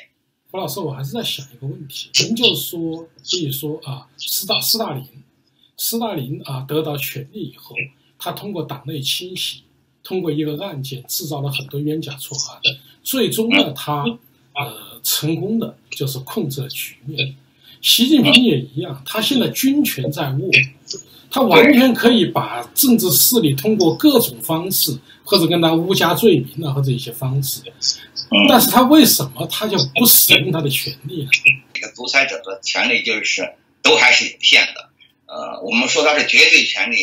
[0.51, 5.05] 胡老师，我还是在想一个问题，您就说，可以说啊，斯大斯大林，
[5.77, 7.77] 斯大林啊得到权力以后，
[8.19, 9.65] 他通过党内清洗，
[10.09, 12.59] 通过一个案件制造了很多冤假错案，
[13.03, 14.05] 最终呢，他
[14.55, 17.37] 呃成功的就是控制了局面。
[17.83, 20.51] 习近平也一样，他现在军权在握，
[21.31, 27.61] 他完全可以把政治势力通过各种方式，或者跟他诬加罪名啊，或者一些方式。
[28.49, 31.31] 但是他为什么他就不使用他的权利呢？
[31.75, 33.47] 这个独裁者的权利就是
[33.83, 34.89] 都还是有限的。
[35.27, 36.97] 呃，我们说他是绝对权利、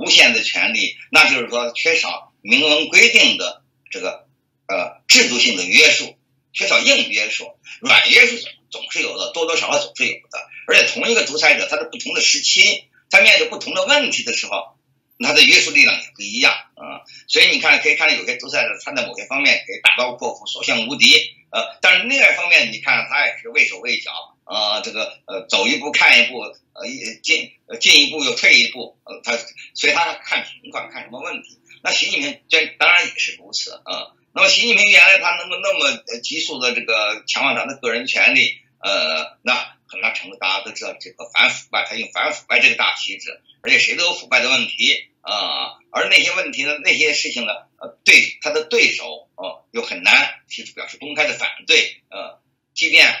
[0.00, 4.26] 无限的权利，那就是说缺少明文规定的这个
[4.68, 6.16] 呃制度性的约束，
[6.52, 10.48] 缺少硬约束，软约束总总是有的，多多少少总是有的。
[10.68, 14.74] 而且同一个独裁者，他在不同的时期，他面对不同的问题的时候。
[15.18, 21.16] 他的约束力量也不一样啊，所以你看，可以看到有些独裁者，他在某些方面可以大刀阔斧、所向无敌，
[21.50, 24.12] 呃，但是另外一方面，你看他也是畏手畏脚，
[24.44, 26.84] 啊，这个呃，走一步看一步，呃，
[27.22, 29.38] 进进一步又退一步，呃，他
[29.72, 31.58] 所以他看情况，看什么问题。
[31.82, 34.12] 那习近平这当然也是如此啊。
[34.32, 39.74] 那么习近平原来他能够那么急速的这个强化他的个人权利，呃，那。
[39.88, 45.78] 很大程度，大家都知道这个反腐败，他用反腐败这个大旗帜，而且谁都有腐败的问题啊。
[45.92, 52.02] 而那些问题呢，那些事情呢，呃，对他的对手啊，又很难提出表示公开的反对。
[52.10, 52.40] 呃，
[52.74, 53.14] 即便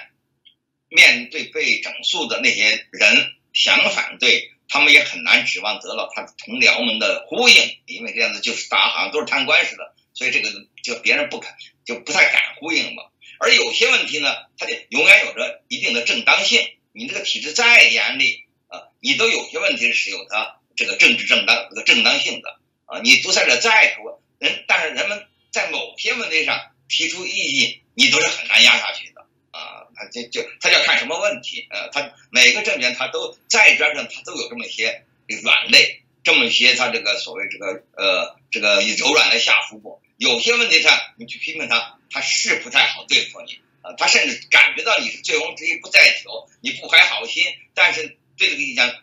[0.88, 10.50] 面对被整肃的那些人想反对，他们也很难指望得到他的同僚们的呼应，因为这样子就是大家好像都是贪官似的，所以这个
[10.82, 13.04] 就别人不敢，就不太敢呼应嘛。
[13.38, 16.66] 而有些问题呢，它就永远有着一定的正当性。
[16.92, 23.00] 你这个体制再严厉啊，你都有些问题是有它这个政治正当这个正当性的啊。
[23.02, 29.15] 你独裁者再多人，但是人们在某些问题上提出异议，你都是很难压下去的。
[29.96, 35.04] 他就就他要看什么问题呃，他每个政权他都在边上，他都有这么一些
[35.42, 40.00] 软肋，这么一些他这个所谓这个呃这个柔软的下腹部。
[40.16, 41.94] 有些问题上你去批评他。
[42.08, 48.94] 他是不太好对付你啊，他甚至感觉到你是醉翁之意不在酒，你不怀好心，但是对这个意见，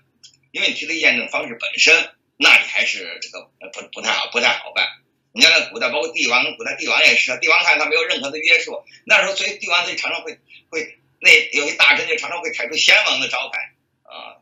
[0.52, 4.88] 因为你提的验证方式本身，那你还是这个不不太好，不太好办。
[5.34, 13.60] 你看那古代，包括帝王，古代帝王也是，帝王看他没有任何的约束，那时候所以帝王就常常会会那有一大臣就常常会抬出先王的招牌
[14.04, 14.38] 啊，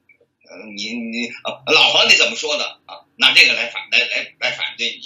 [0.76, 1.32] 你你
[1.74, 3.02] 老皇帝怎么说的啊？
[3.16, 5.02] 拿这个来反来来来反对你。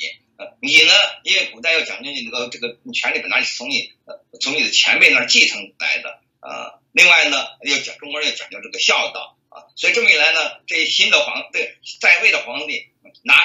[0.60, 0.92] 你呢？
[1.24, 6.80] 因为古代要讲究你这个这个权力本来是从你呃从你的前辈那儿继承来的啊。
[6.92, 9.64] 另外呢，要讲中国人要讲究这个孝道啊。
[9.78, 12.88] 所以这么一来呢，这些新的皇对在位的皇帝
[13.22, 13.36] 拿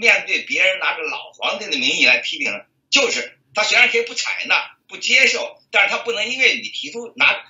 [0.00, 7.44] 面对别人拿着老皇帝的名义来批评，就是他虽然可以不采纳不接受，但是他不能因为你提出拿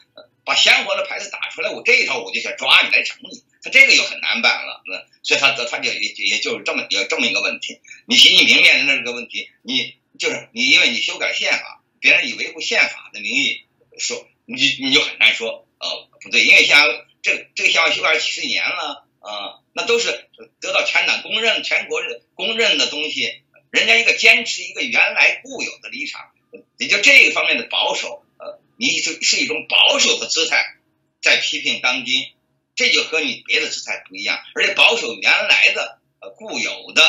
[0.45, 3.45] 把鲜活的牌子打出来，我这一套我就想抓你来整你。
[3.63, 7.79] 他这个就很难办了，那所以他他就也也就是这么有这么一个问题。
[8.07, 13.67] 你习近平面临的这个问题，你就是你因为你修改宪法，别人以维护宪法的名义
[13.99, 16.85] 说，你你就很难说呃不对，因为像
[17.23, 20.29] 这这个宪法修改几十年了啊，那都是
[20.61, 22.01] 得到全党公认、全国
[22.35, 26.33] 公认的东西，人家一个坚持一个原来固有的立场，
[26.77, 30.77] 也就这一方面的保守，呃，你是是一种保守的姿态
[31.23, 32.33] 在批评当今。
[32.77, 37.03] 这就和你别的姿态不一样，而且保守原来的呃固有的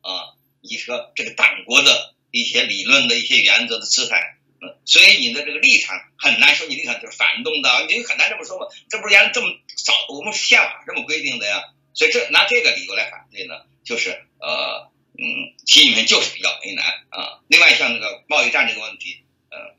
[0.00, 4.38] 啊，你说这个党国的一些理论的一些原则的姿态，
[4.84, 9.48] 所以你的这个立场很难说你立场就是反动的，你很难这么说嘛，这不是原来这么
[9.84, 11.62] 早我们宪法这么规定的呀，
[11.94, 17.40] 所以这拿这个理由来反对呢，就是呃嗯，习近平就是比较为难啊。
[17.48, 19.76] 另外像那个贸易战这个问题，呃，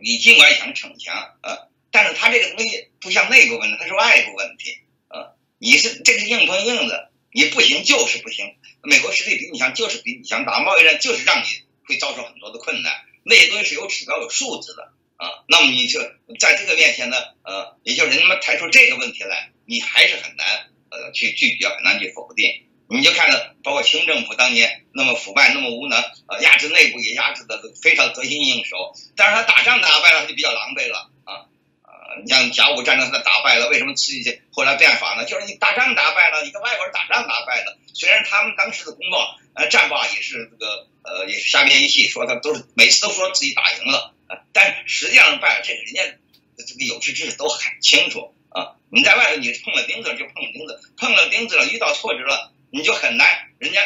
[0.00, 1.70] 你尽管想逞强，呃。
[1.94, 8.56] 但是他这个东西不像内部问题，它是外部问题，啊，你是这是硬碰硬的，你不行就是不行。
[8.82, 11.44] 美国实力比你强，就是比你强，打贸易战就是让你
[11.86, 13.04] 会遭受很多的困难。
[13.24, 16.00] 那些东西是有指标、有数字的，啊，那么你就
[16.38, 20.46] 在这个面前呢，呃，也就人们抬出这个问题来，你还是很难，
[20.90, 22.50] 呃，去拒绝，很难去否定。
[22.88, 31.10] 你就看到，包括清政府当年那么腐败、那么无能，呃，压制内部也压制的非常得心应手，但是他打仗打败了，他就比较狼狈了，
[32.20, 35.24] 你像甲午战争他打败了，为什么刺激后来变法呢？
[35.24, 37.78] 就是你打仗打败了，你跟外国人打仗打败了。
[37.94, 44.14] 虽然他们当时的工作、呃战报也是这个呃也是瞎编一气，说他都是每次都说自己打赢了，
[44.52, 46.02] 但实际上败了，这人家
[46.56, 48.76] 这个有识之士都很清楚啊。
[48.90, 53.26] 你在外头你碰了钉子就碰了钉子，碰了钉子了遇到挫折了，你就很难，
[53.58, 53.80] 人家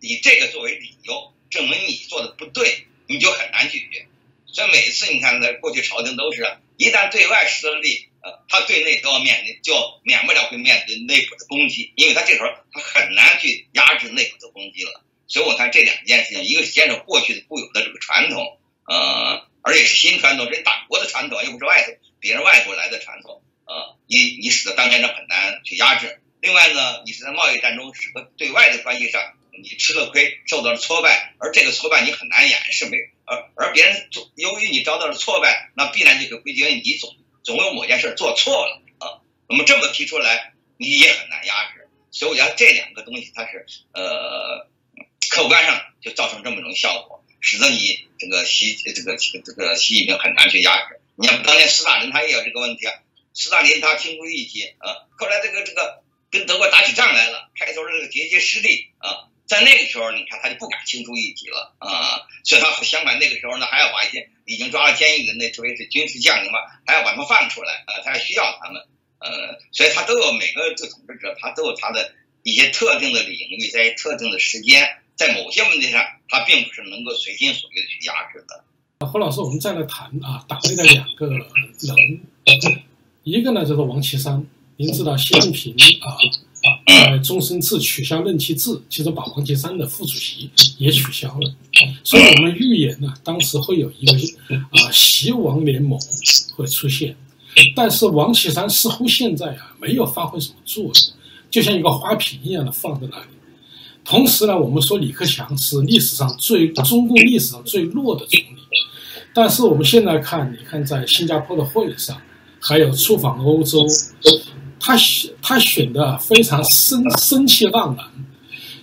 [0.00, 4.06] 以这个作为理由证明你做的不对，你就很难拒绝。
[4.46, 6.42] 所以每次你看在过去朝廷都是，
[6.80, 15.04] 一旦对外施了力，呃，他对内都要面临，就免不了会面对内部的攻击，因为他这时候他很难去压制内部的攻击了。
[15.28, 26.18] 所以我看这两件事情，一个是坚守过去的固有的这个传统，呃，而且是新传统，是党国的传统，又不是外头别人外国来的传统，呃，你你使得当权者很难去压制。
[26.40, 29.20] 另外呢，你是在贸易战中使得对外的关系上
[29.62, 32.96] 你吃了亏，受到了挫败，而这个挫败你很难掩饰，没
[33.30, 39.22] 而而别人由于你遭到了挫败，那必然就会归结为你总总有某件事做错了啊。
[39.48, 41.88] 那么这么提出来，你也很难压制。
[42.10, 44.68] 所以我觉得这两个东西它是呃。
[45.30, 50.98] 客观上就造成这么一种效果，使得你这个习这个这个这个习近平很难去压制。
[51.14, 52.94] 你看当年斯大林他也有这个问题啊，
[53.32, 68.80] 斯大林他轻出一击啊，后来这个这个跟德国打起仗来了，开头这个节节失利啊，在那个时候你看他就不敢轻出一击了啊，所以他相反那个时候呢还要把一些已经抓了监狱的那特别是军事将领嘛，还要把他们放出来啊，他还需要他们，
[69.18, 74.88] 呃，所以他都有每个这统治者他都有他的一些特定的领域，在特定的时间。
[75.16, 78.64] 在某些问题上，他并不是能够随心所欲的去压制的。
[79.06, 81.44] 胡老师，我们再来谈啊，党内的两个人，
[83.24, 84.42] 一个呢就是王岐山。
[84.76, 86.16] 您知道，习近平啊，
[86.86, 91.54] 呃，终身制取消任期制，其实把王岐山的副主席也取消了。
[92.04, 94.12] 所以我们预言呢，当时会有一个
[94.70, 95.98] 啊，习王联盟
[96.54, 97.16] 会出现。
[97.74, 100.92] 但是王岐山似乎现在啊，没有发挥什么作用，
[101.50, 103.26] 就像一个花瓶一样的放在那里。
[104.04, 108.56] 同时呢，我们说李克强是历史上最中共历史上最弱的总理，
[109.34, 112.20] 但是我们现在看，你看在新加坡的会上，
[112.60, 113.86] 还有出访欧洲，
[114.80, 118.06] 他选他选的非常生生气盎然，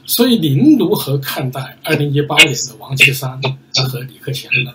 [0.06, 3.42] 所以您如何看待二零一八年的王岐山
[3.92, 4.74] 和李克强呢？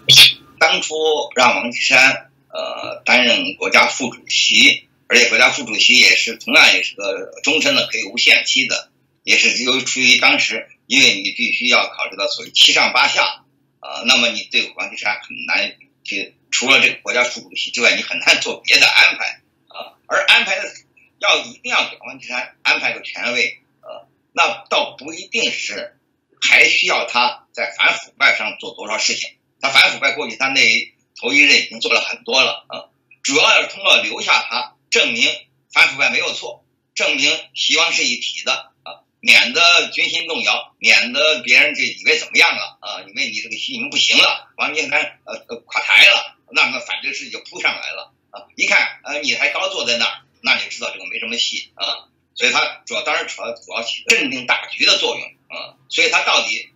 [0.58, 0.94] 当初
[1.36, 8.90] 让王岐山呃担任国家副主席，而且国家副主席也是同样也是个终身的可以无限期的。
[9.24, 13.22] 也是由出于当时，因为你必须要考虑到所谓七上八下
[13.78, 19.31] 啊，那么你对王岐山很难去除了这个国家副主席之外，你很难做别的安排。
[21.32, 25.98] 要一定要给王岐山安排个权位，呃，那倒不一定是
[26.40, 29.30] 还需要他在反腐败上做多少事情。
[29.60, 30.60] 他反腐败过去他那
[31.18, 32.90] 头一任已经做了很多了啊，
[33.22, 35.28] 主要要是通过留下他证明
[35.72, 36.64] 反腐败没有错，
[36.94, 38.52] 证明希望是一体的。
[38.82, 43.02] 啊免得军心动摇，免得别人就以为怎么样了啊？
[43.06, 48.42] 以为你这个习近平不行了，王岐山呃垮台了，那么反对势力就扑上来了啊！
[48.56, 52.08] 一看呃你还高坐在那儿，那就知道这个没什么戏啊。
[52.34, 55.76] 所以他主要当然主要主要起镇定大局的作用啊。
[55.88, 56.68] 所以他到底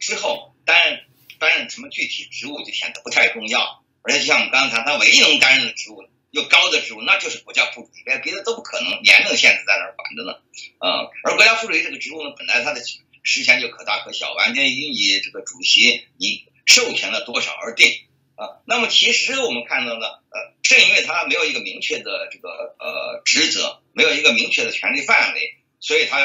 [0.00, 1.04] 之后担任
[1.38, 6.04] 担任什么具体职务就显得不太重要，而且就像我们刚才，他唯一能担任的职务。
[6.30, 10.32] 又高的职务，那就是国家副主席，别别的都不可能，年龄限制在那儿管着呢，
[10.78, 12.82] 啊，而国家副主席这个职务呢，本来它的
[13.22, 17.88] 实权就可大可小，完全以你这个主席你授权了多少而定，
[18.36, 26.18] 啊，那么其实我们看到呢，呃，正因为他没有一个明确的这个呃职责，没有一个明确的权力范围，所以他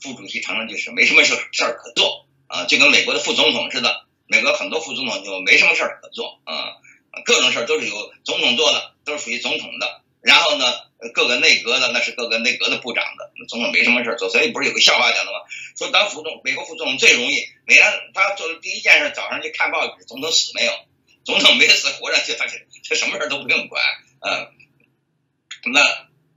[0.00, 6.76] 副主席常常就是没什么事事儿可做，啊，就跟美国的副总统似的，美国很多副总统就没什么事儿可做，啊。
[7.24, 10.02] 各种事儿都是由总统做的，都是属于总统的。
[10.20, 10.64] 然后呢，
[11.12, 14.28] 各个内阁的那是各个内阁的部长的，总统没什么事儿做。
[14.28, 15.38] 所以不是有个笑话讲的吗？
[15.78, 17.36] 说当副总，美国副总统最容易，
[17.66, 20.72] 每天他做的第一件事，早上去看报纸，总统死没有？
[21.24, 22.46] 总统没死活着，就他
[22.82, 23.82] 这什么事儿都不用管。
[24.20, 25.80] 嗯，那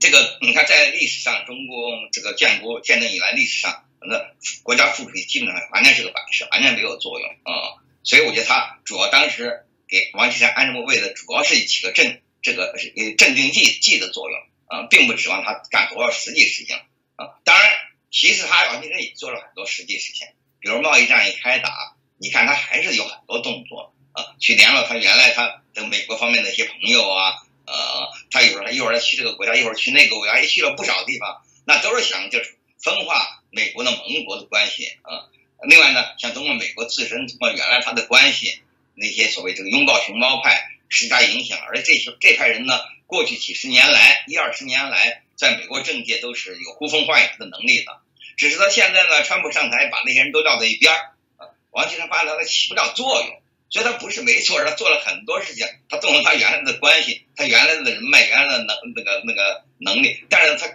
[0.00, 7.78] 这个你看，在历史上，中共这个建国建政以来，历史上那国家副主席基本上完全是个摆设，完全没有作用啊。
[8.02, 9.64] 所以我觉得他主要当时。
[9.90, 16.76] 给王岐山安这么位的，主要是起个镇这个是镇定剂剂的作用啊，并不指望他干多少实际事情
[17.16, 17.40] 啊。
[17.42, 17.72] 当然，
[18.10, 20.28] 其实他王岐山也做了很多实际事情，
[20.60, 23.94] 比如贸易战一开打，你看他还是有很多动作
[24.38, 27.34] 去联络他原来他的美国方面的一些朋友啊，
[27.66, 35.28] 呃，他一会儿一会儿去这个国家，一会儿去那个国家，也去了不少地方，那都是想就是分化美国的盟国的关系啊。
[35.62, 38.60] 另外呢，想通过美国自身通过原来他的关系。
[39.00, 48.00] 那些所谓这个拥抱熊猫派施加影响，而这些这派人呢，过去几十年来一二十年来，在美国政界都是有呼风唤雨的能力的。
[48.36, 50.98] 只是他现在呢，川普上台把那些人都撂在一边儿，
[51.36, 53.40] 啊，王岐山发现他起不了作用，
[53.70, 60.66] 所以他不是没错，他做了很多事情，他动了他原来的关系，他原来的人脉，原来的能那个那个能力，但是他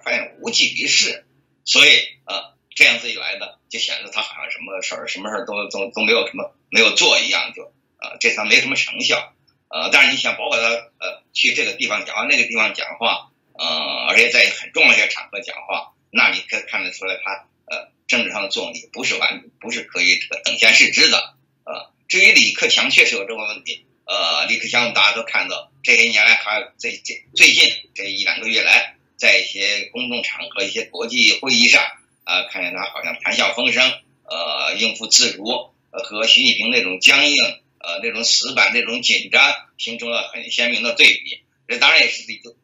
[0.00, 1.26] 发现无济于事，
[1.64, 1.90] 所以
[2.26, 7.64] 呃这样子一来呢，就显得他好像什么事儿什么事儿都都都没有什么没有做一样，就
[8.00, 9.34] 呃这他没什么成效，
[9.68, 21.34] 呃但是你想包括他呃去这个地方讲话那个地方讲话，呃而且在很重要一些场合讲话，那你可看得出来他呃政治上的作用力不是完不是可以这个等闲视之的，
[21.64, 23.84] 呃至于李克强确实有这个问题。
[24.06, 31.84] 呃，李克强大家都看到，这些年来还这这最近这一两个月来，在一些公众场合、一些国际会议上，
[32.24, 33.92] 啊，看见他好像谈笑风生，
[34.24, 37.36] 呃，应付自如，和习近平那种僵硬、
[37.78, 41.42] 呃那种死板、那种紧张，形成了很鲜明的对比。
[41.68, 42.54] 这当然也是一个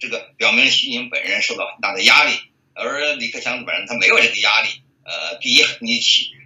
[0.00, 2.32] 这个表明习近平本人受到很大的压力，
[2.72, 4.70] 而李克强本人他没有这个压力。
[5.04, 6.00] 呃，第一，你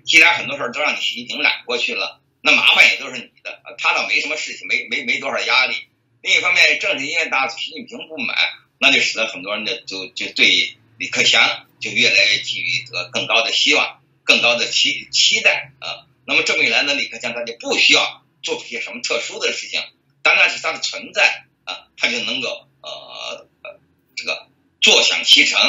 [0.04, 2.18] 既然很多事儿都让你习近平揽过去了。
[2.44, 5.76] 那麻烦也都是你的，他倒没什么事情，没没没多少压力。
[6.22, 8.36] 另一方面，正是因为大习近平不满，
[8.78, 16.06] 那就使得很多人呢就就对李克强就越来越寄予这个更高的希望，更高的期期待啊。
[16.26, 19.80] 那么这么一来呢，李克强他就不需要做出些什么特殊的事情，
[20.22, 23.80] 单单是他的存在啊，他就能够呃呃
[24.16, 24.48] 这个
[24.80, 25.60] 坐享其成。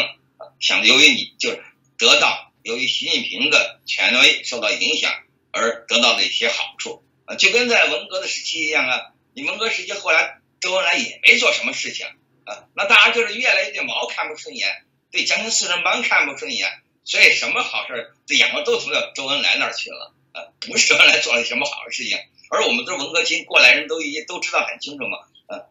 [0.60, 1.64] 想由于你就是
[1.98, 5.14] 得到由于习近平的权威受到影响。
[5.54, 9.14] 而得到的一些好处啊，就跟在文革的时期一样啊。
[9.36, 12.08] 你文革时期后来周恩来也没做什么事情
[12.44, 20.52] 啊，那大家就是越来越对毛看不顺眼，对江青四人帮看不顺眼，所以什么好事这眼光都投到周恩来那儿去了啊。
[20.60, 22.18] 不是周恩来做了什么好事情，
[22.50, 25.70] 而我们都是文革期过来人都已都知道很清楚嘛啊。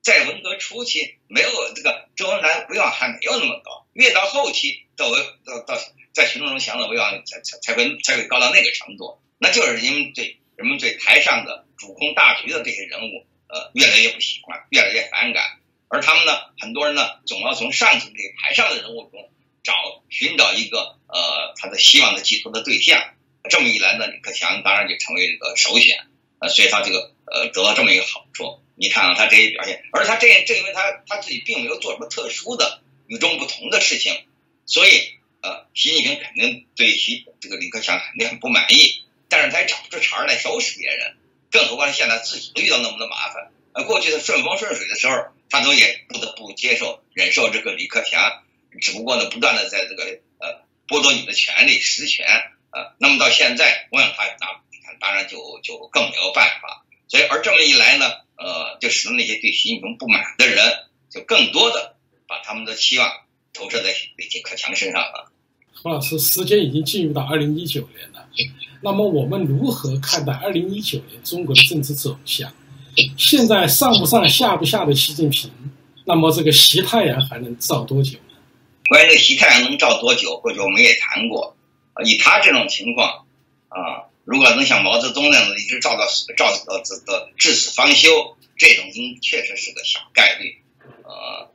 [0.00, 5.76] 在文革初期没有这个周恩来威望还没有那么高，越到后期到到到。
[6.18, 19.30] 在群众中享的威望才才才会才会高到那个程度，那就是因为对人们对台上的主控大局的这些人物，呃，越来越不喜欢，越来越反感，而他们呢，很多人呢，总要从上层这个台上的人物中
[19.62, 19.72] 找
[20.08, 23.14] 寻找一个呃他的希望的寄托的对象，
[23.48, 26.04] 这么一来呢，李克强当然就成为这个首选，
[26.40, 34.24] 呃，所以他这个呃得到这么一个好处，你看看，他这些表现，而他这正因为他他自己并没有做什么特殊的与众不同的事情，
[34.66, 35.16] 所以。
[35.40, 41.16] 呃，习近平肯定对习这个李克强肯定很不满意，但是他也找不出茬来收拾别人，
[41.50, 43.50] 更何况现在自己都遇到那么多麻烦。
[43.72, 45.14] 呃，过去他顺风顺水的时候，
[45.50, 48.42] 他都也不得不接受忍受这个李克强，
[48.80, 50.04] 只不过呢，不断的在这个
[50.38, 52.26] 呃剥夺你的权利实权。
[52.70, 56.84] 呃，那么到现在，我想他那当然就就更没有办法。
[57.08, 60.58] 所以而这么一来呢，呃，就使得那些对习近平不满的人，
[61.08, 63.10] 就更多的把他们的期望。
[63.58, 65.32] 投射在北京克强身上了。
[65.72, 68.28] 何老师，时间已经进入到二零一九年了，
[68.82, 72.52] 那么我们如何看待二零一九年中国的政治走向？
[73.16, 75.50] 现在上不上下不下的习近平，
[76.04, 78.36] 那么这个习太阳还能照多久呢？
[78.88, 81.56] 关于这个习太阳能照多久，过去我们也谈过。
[82.04, 83.26] 以他这种情况
[83.68, 86.06] 啊，如果能像毛泽东那样的一直照到
[86.36, 90.58] 照到这的至死方休，这种应确实是个小概率，
[91.02, 91.50] 呃。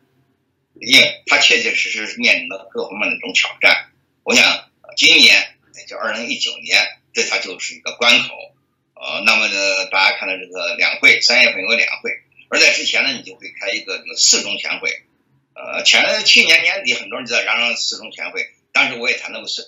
[0.86, 3.90] 因为他确确实实是面临的各方面的这种挑战，
[4.24, 5.56] 我想今年
[5.88, 8.28] 就二零一九年对他就是一个关口，
[8.96, 12.12] 呃，那么呢，大家看到这个两会，三月份有个两会，
[12.50, 15.04] 而在之前呢，你就会开一个这个四中全会，
[15.56, 19.68] 呃，前去年年底很多人就在嚷嚷四中全会，当时我也谈到过是，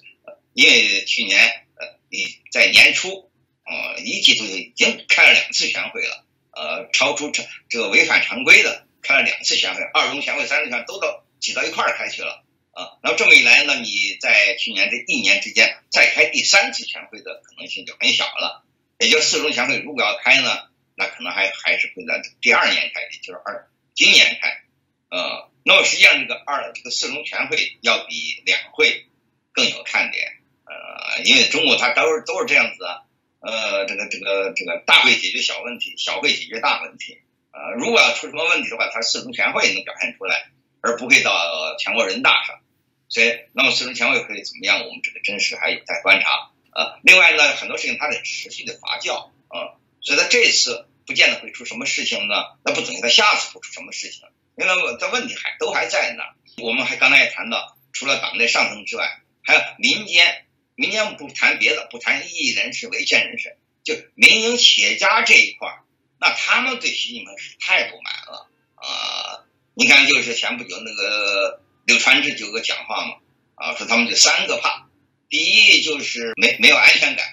[0.53, 1.39] 因为去年
[1.75, 3.29] 呃你在年初，
[3.63, 8.84] 呃一季度就已经开了两次全会了，呃，超出这这个违反常规的。
[9.05, 12.97] 开了两次全会，二中全会、三中全会都到挤到一块儿开去了啊。
[13.03, 18.65] 那么这么一来呢，你在去年这一年之间再开第三次全会的可能性就很小了。
[18.97, 24.61] 也就四中全会如果要开呢，那可能还还是会在第二年开，也就是二今年开。
[25.09, 29.05] 呃，那么实际上这个二这个四中全会要比两会
[29.53, 30.37] 更有看点。
[30.65, 33.01] 呃，因为中国它都是都是这样子啊。
[33.41, 37.19] 呃，这个这个这个大会解决小问题，小会解决大问题。
[37.55, 40.49] 呃，如果要出什么问题的话，他四中全会能表现出来，
[40.81, 41.31] 而不会到
[41.79, 42.59] 全国人大上。
[43.07, 44.79] 所以，那么四中全会可以怎么样？
[44.83, 46.51] 我们这个真实还有待观察。
[46.73, 52.35] 呃，另外呢，很多事情它得持续的发酵啊，所以他这次不见得会出什么事情呢，
[52.65, 54.27] 那不等于他下次不出什么事情，
[54.57, 56.23] 因为这问题还都还在呢。
[56.61, 60.45] 我们还刚才也谈到，除了党内上层之外，还有民间，
[60.75, 65.84] 民间不谈别的，不谈异议人士、维权人士，就民营企业家这一块儿。
[66.25, 69.45] 那他们对习近平是太不满了啊！
[69.75, 73.17] 你看，就是前不久那个柳传志就有个讲话嘛，
[73.53, 74.89] 啊，说他们这三个怕，
[75.29, 77.27] 第一就是没没有安全感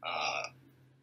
[0.00, 0.52] 啊，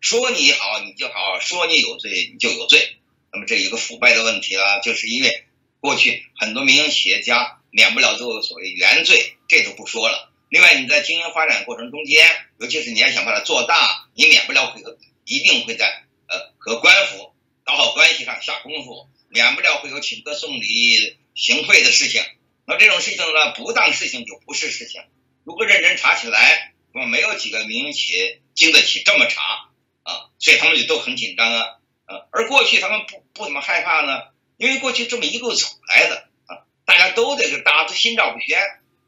[0.01, 2.99] 说你好你就好，说你有罪你就有罪。
[3.33, 5.47] 那么这有个腐败的问题啊，就是因为
[5.79, 10.31] 过去很多民营企业家免不了都有所谓原罪，这都不说了。
[10.49, 12.23] 另外，你在经营发展过程中间，
[12.59, 14.83] 尤其是你要想把它做大，你免不了会
[15.25, 17.30] 一定会在呃和官府
[17.71, 22.21] 搞好关系上下功夫，免不了会有请客送礼、行贿的事情。
[22.65, 25.01] 那这种事情呢，不当事情就不是事情。
[25.45, 29.69] 如果认真查起来，那么没有几个民营企业经得起这么查
[30.03, 31.65] 啊，所以他们就都很紧张啊。
[32.03, 34.19] 啊，而过去他们不不怎么害怕呢，
[34.57, 38.59] 因为过去这么一路走来的啊，大家都这个大家都心照不宣，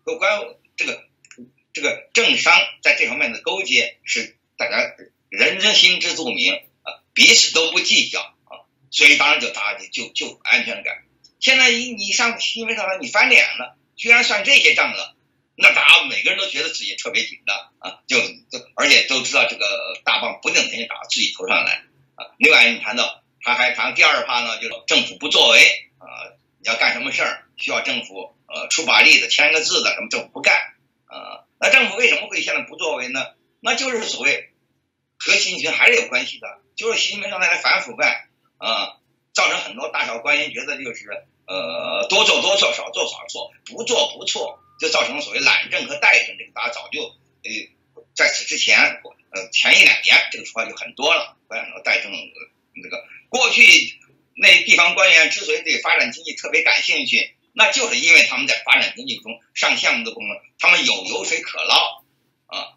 [0.05, 0.39] 和官
[0.77, 1.03] 这个
[1.73, 4.77] 这个政商在这方面的勾结是大家
[5.27, 6.53] 人人心知肚明
[6.83, 8.33] 啊，彼此都不计较，
[8.93, 11.03] 所以当然就大家就就安全感。
[11.39, 15.15] 现在一你上新闻上来你翻脸了，居然算这些账了，
[15.55, 21.83] 那大家每个人都觉得自己特别紧张啊，就就而且都知道这个大棒不定天天打到自己头上来。
[22.15, 25.59] 啊，另外你谈到，他还谈第二趴呢，就是政府不作为
[25.97, 26.05] 啊，
[26.59, 30.55] 你要干什么事儿需要政府呃出把力的签个字的，什么政府不干
[31.07, 31.43] 啊？
[31.59, 33.25] 那政府为什么会现在不作为呢？
[33.59, 34.51] 那就是所谓
[35.17, 38.27] 和习近平还是有关系的，就是习近平上台反腐败
[38.63, 38.95] 啊，
[39.33, 49.01] 造成很多大小官员觉得就是呃多做多错，少做少错，不做不错，就造成了所谓懒政和怠政，这个大家早就呃在此之前
[49.31, 51.37] 呃前一两年这个说法就很多了。
[51.83, 53.61] 带政那个过去
[54.33, 62.03] 那地方官员之所以对发展经济特别感兴趣，那就是因为他们在发展经济中上项目的功能，他们有油水可捞
[62.47, 62.73] 啊。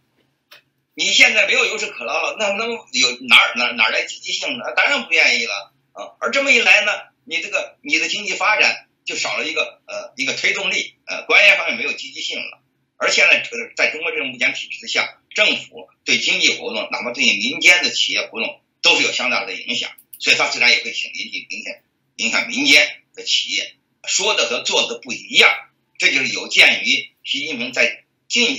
[0.92, 4.74] 你现在没有油水可捞了，那能有哪儿哪哪来积极性呢？
[4.76, 6.14] 当然不愿意了啊。
[6.20, 6.92] 而这么一来呢，
[7.24, 12.62] 你这个你的经济发展就少了一个呃一个推动力，呃官员方面没有积极性了。
[12.96, 13.42] 而现在
[13.76, 18.60] 在中国这种目前体制之下，政府对经济活动，哪怕对于民间的企业活动。
[18.82, 19.90] 都是有相当的影响，
[20.20, 21.74] 所以它自然也会引起影响
[22.16, 23.74] 影响民间的企业
[24.06, 25.50] 说的和做的不一样，
[25.98, 28.56] 这就是有鉴于习近平在近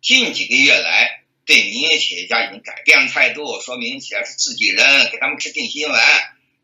[0.00, 6.00] 近几个月来对民营企业家已经改变了态度，说民营企业是自己人，给他们吃定心丸，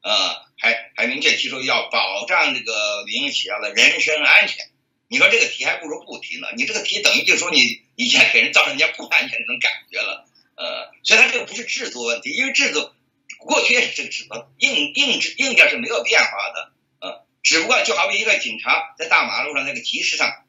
[0.04, 0.12] 呃，
[0.58, 4.68] 还还明确提出要保障这个民营企业的人身安全。
[5.08, 10.26] 你说这个题还不如不提呢，你这个题等于就说你以前给人造成人家不安全那种感觉了。
[10.56, 12.92] 呃，所以它这个不是制度问题，因为制度
[13.38, 20.44] 过去也是这个制度，硬硬制硬件是没有变化的，呃，只不过就好比一个警察在大马路上那个集市上，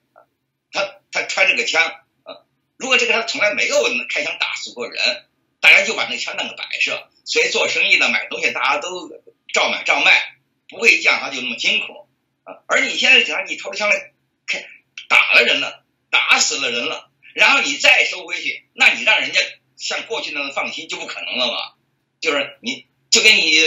[0.71, 1.83] 他他揣着个枪，
[2.23, 2.45] 呃，
[2.77, 5.25] 如果这个他从来没有开枪打死过人，
[5.59, 9.09] 大家就把那枪当个摆设，所以做生意呢买东西大家都
[9.55, 10.35] 照买照卖，
[10.67, 12.09] 不会讲话就那么惊恐，
[12.43, 14.11] 啊，而你现在只要你抽着枪来
[14.45, 14.65] 开
[15.07, 19.39] 打了人了，打死了人了，然后你再收回去，那你让人家。
[19.77, 21.73] 像过去那样放心就不可能了嘛，
[22.21, 23.59] 就是你就跟你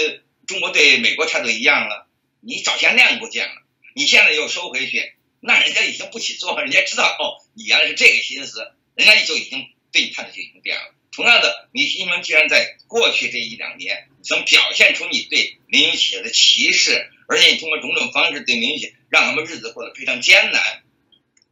[0.47, 2.09] 中国对美国态度一样了，
[2.41, 3.55] 你早先亮不见了，
[3.95, 10.95] 你现在又收回去，那人家已经不起作用，人家知道哦，你原来是这个心思，人家就已经对你态度就已经变了。
[11.13, 20.83] 同样的，你习近平既然在过去这一两年能表现出你对民营企业的歧视，而且你通过种种方式对民营企业让他们日子过得非常艰难，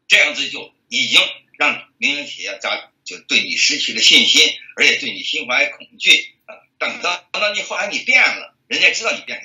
[0.09, 1.21] 这样子就已经
[1.59, 2.91] 让民营企业家。
[3.07, 6.59] 就对你失去了信心，而且对你心怀恐惧啊！
[6.77, 9.41] 等到等到你后来你变了，人家知道你变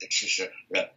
[0.00, 0.52] 的其实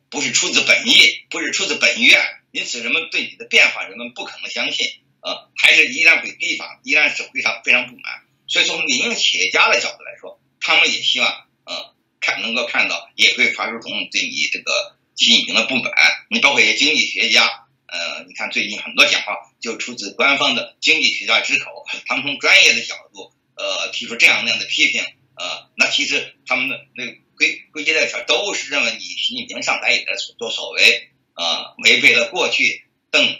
[0.09, 2.19] 不是出自本意，不是出自本愿，
[2.49, 4.87] 因此人们对你的变化，人们不可能相信
[5.19, 8.23] 啊，还是依然会提防，依然是非常非常不满。
[8.47, 11.75] 所以从民营企业家的角度来说，他们也希望嗯，
[12.19, 15.91] 看能够看到，也会发出种对你这个习近平的不满。
[16.29, 17.67] 你包括一些经济学家。
[17.93, 25.03] 呃，你看最近很多讲话就出自官方的经济学家之口，他们从专业的角度，呃，提出这样那样的批评，
[25.35, 27.05] 呃，那其实他们的那
[27.35, 33.37] 归归结在这都是认为你习近平上台以来所作所为，啊，违背了过去邓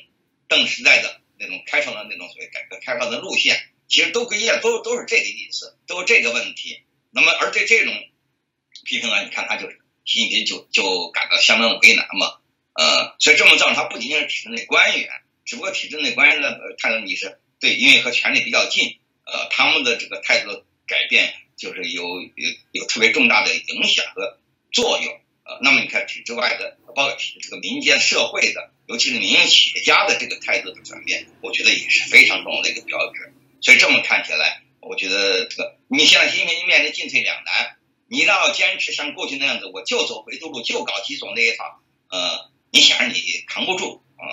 [0.49, 3.57] 邓时代的那种开放的那种所谓改革开放的路线，
[3.87, 6.81] 其实都归结都都是这个意思，都是这个问题。
[7.09, 7.93] 那么而对这种
[8.85, 12.37] 批评呢，你看他就是习近平就就感到相当的为难嘛。
[12.73, 15.09] 呃，所以这么造成，他不仅仅是体制内官员，
[15.45, 24.39] 只不过体制内官员的态度你是对，因为和权力比较近，呃，他们的这个态度改变就是有有有特别重大的影响和
[24.71, 25.13] 作用。
[25.43, 33.33] 呃，那么你看体制外的，包括这个民间社会的，尤其是民营企业家的这个态度的转变，我觉得也是非常重要的一个标志。
[33.59, 37.75] 所以这么看起来，我觉得这个你现在习近平面临进退两难，
[38.11, 41.79] 你要坚持像过去那样子，我就走回头路，就搞基总那一套，
[42.11, 42.51] 呃。
[42.73, 44.23] 你想着你扛不住啊，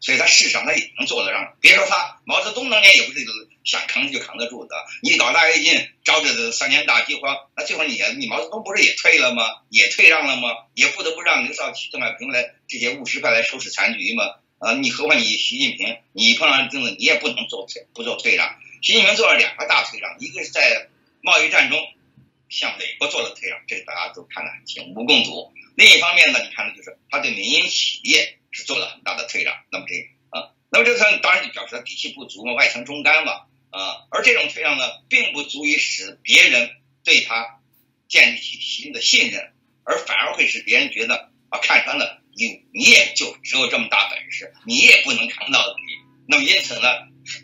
[0.00, 3.24] 所以他事实上他也能做得让，别说他毛泽东当年也不是
[3.62, 4.74] 想扛就扛得住的。
[5.04, 9.44] 你搞大跃进，招致三年大饥荒，那最后你你毛泽东不是也退了吗？
[9.70, 10.48] 也退让了吗？
[10.74, 14.24] 也不得不让刘少奇、邓小平来这些务实派来收拾残局吗？
[14.58, 18.56] 啊，你何况你习近平，你碰上钉子你也不能做退不做退让。
[18.82, 20.88] 习近平做了两个大退让，一个是在
[21.20, 21.78] 贸易战中
[22.48, 25.52] 向美国做了退让，这大家都看得很清，无共睹。
[25.76, 29.54] 另一方面呢，你看的就是他对民营企业是做了很大的退让。
[29.70, 29.94] 那么这
[30.30, 33.32] 啊，那么这他当然就表示他底气不足嘛，外强中干嘛
[33.70, 34.06] 啊。
[34.10, 36.70] 而这种退让呢，并不足以使别人
[37.04, 37.60] 对他
[38.08, 39.52] 建立起新的信任，
[39.84, 45.80] 而反而会使别人觉得啊，看穿了你，你也就只有这么大本事，你也不能扛到底。
[46.28, 46.88] 那么因此呢，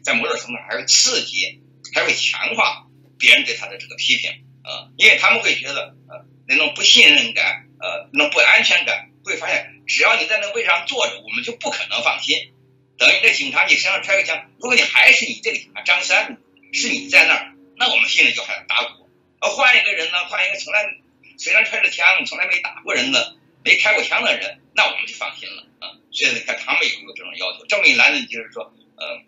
[0.03, 1.61] 在某种程度上还会刺激，
[1.94, 2.86] 还会强化
[3.18, 4.30] 别人对他的这个批评
[4.62, 7.68] 啊，因为他们会觉得呃那种不信任感。
[7.82, 12.52] 呃，那种不安全感，会发现只要你在那个位置上坐着，我们就不可能放心。
[12.96, 16.38] 等于这警察你身上揣个枪，如果你还是你这个警察张三，
[16.72, 19.10] 是你在那儿，那我们心里就很打鼓。
[19.40, 20.86] 呃，换一个人呢，换一个从来
[21.38, 23.34] 虽然揣着枪，从来没打过人的，
[23.64, 25.98] 没开过枪的人，那我们就放心了啊。
[26.12, 27.66] 所以看他们有没有这种要求。
[27.66, 29.22] 这么一来呢，就是说，呃，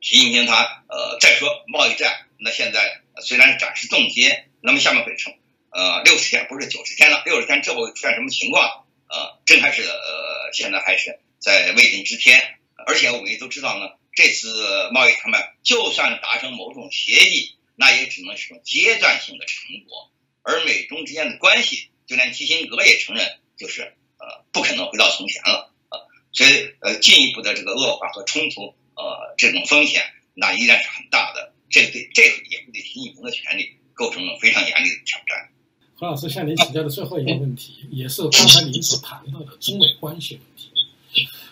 [0.00, 5.34] 习近平他呃再说贸易战，那现在虽然暂时冻结，那么下面会成。
[5.70, 8.86] 呃，六十天不是九十天了，六十天这会出现什么情况？
[9.08, 12.58] 呃，真还是呃，现在还是在未定之天。
[12.86, 20.10] 而且我们也都知道呢，这次贸易谈判就算达成某种协议，那也只能是种阶段性的成果。
[20.42, 23.82] 而美中之间的关系，就连基辛格也承认，就是
[24.18, 25.96] 呃，不可能回到从前了啊。
[26.32, 30.02] 所以呃，进一步的这个恶化和冲突，呃，这种风险
[30.34, 31.54] 那依然是很大的。
[31.70, 35.48] 这对这个也会对习近平的权利构成了非常严厉的挑战。
[35.94, 40.70] 何老师向您请教的最后一个问题，也是刚才您所谈到的中美关系问题。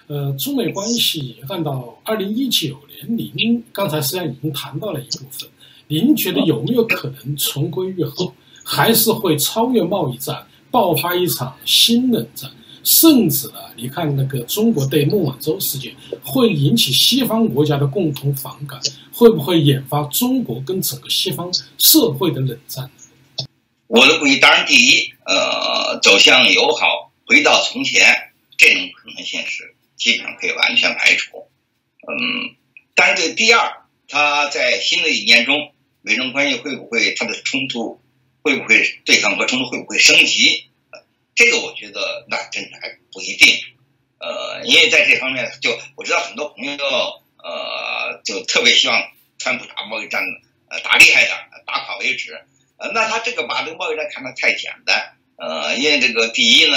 [0.08, 5.48] 呃，中美关系按照二零一九年，您刚才实际上已经谈到了一部分。
[5.86, 8.34] 您觉得有没有可能重归于好，
[8.64, 12.50] 还是会超越贸易战，爆发一场新冷战？
[12.82, 18.80] 甚至呢，你看那个中国对孟晚舟事件，会引起西方国家的共同反感，
[19.12, 22.90] 会不会引发中国跟整个西方社会的冷战？
[23.86, 28.00] 我的估计，当然，第一，呃，走向友好，回到从前，
[28.56, 31.48] 这种可能性是基本上可以完全排除。
[32.08, 32.54] 嗯，
[32.94, 35.72] 但是这第二，他在新的一年中，
[36.02, 38.00] 美中关系会不会它的冲突
[38.42, 40.69] 会不会对抗和冲突会不会升级？
[41.40, 43.48] 这个我觉得那真的还不一定。
[44.18, 46.76] 呃，因为在这方面，就我知道很多朋友，
[47.42, 50.22] 呃，就特别希望川普打贸易战，
[50.68, 51.34] 呃，打厉害点，
[51.66, 52.38] 打垮为止。
[52.76, 56.76] 呃，那他这个把这个贸易战看得太简单，呃，因为这个第一呢，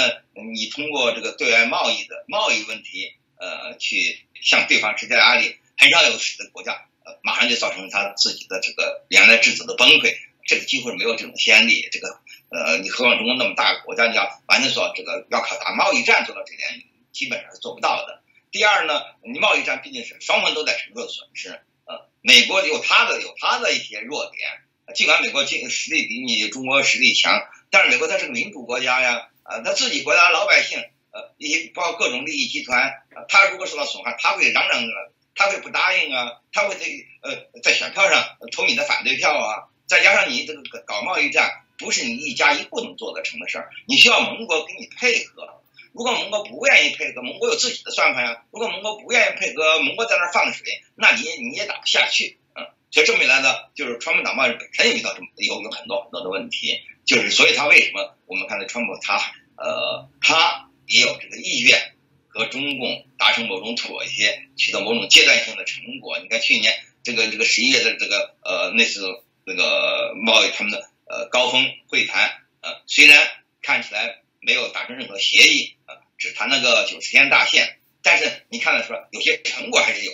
[0.54, 6.72] 你通过这个对外贸易的贸易问题，呃，去向对方施加压力，很少有使得国家
[7.04, 11.86] 呃马上就造成他自己的这个原来制度的崩溃，这个几乎是没有这种先例。
[11.92, 12.18] 这个
[12.54, 18.22] 呃，你何况中国那么大个国家，你要完全说这个要靠打贸易战做到这点，基本上是做不到的。
[18.52, 21.48] 第二呢，你贸易战毕竟是双方都在承受损失，
[21.84, 24.48] 呃，美国有他的有他的一些弱点。
[24.94, 30.78] 尽管美国经实力比你中国实力强，但是美国它是个民主国家呀，啊，他自己国家老百姓，
[31.10, 32.92] 呃，一些包括各种利益集团，
[33.28, 34.96] 他如果受到损害，他会嚷嚷啊，
[35.34, 36.84] 他会不答应啊，他会在
[37.22, 45.62] 呃在选票上投你的反对票啊，再加上你这个搞贸易战，不是你一家一不能做得成的事儿，你需要盟国给你配合，
[45.92, 52.38] 如果盟国不愿意配合，盟国有自己的算盘呀，如果盟国不愿意配合，盟国在那儿放水，那你你也打不下去。
[52.54, 59.16] 嗯所以这么一来呢，就是川普打贸易本身也遇到这么有有很多很多的问题，就是所以他为什么我们看到川普他
[59.56, 61.92] 呃他也有这个意愿
[62.28, 66.20] 和中共达成某种妥协，取得某种阶段性的成果。
[66.20, 66.72] 你看去年
[67.02, 69.02] 这个这个十一月的这个呃那次
[69.44, 73.24] 那个贸易他们的呃高峰会谈呃虽然
[73.62, 80.12] 看起来没有达成任何协议啊，只谈了个九十天大限，但是你看得出来有些成果还是有。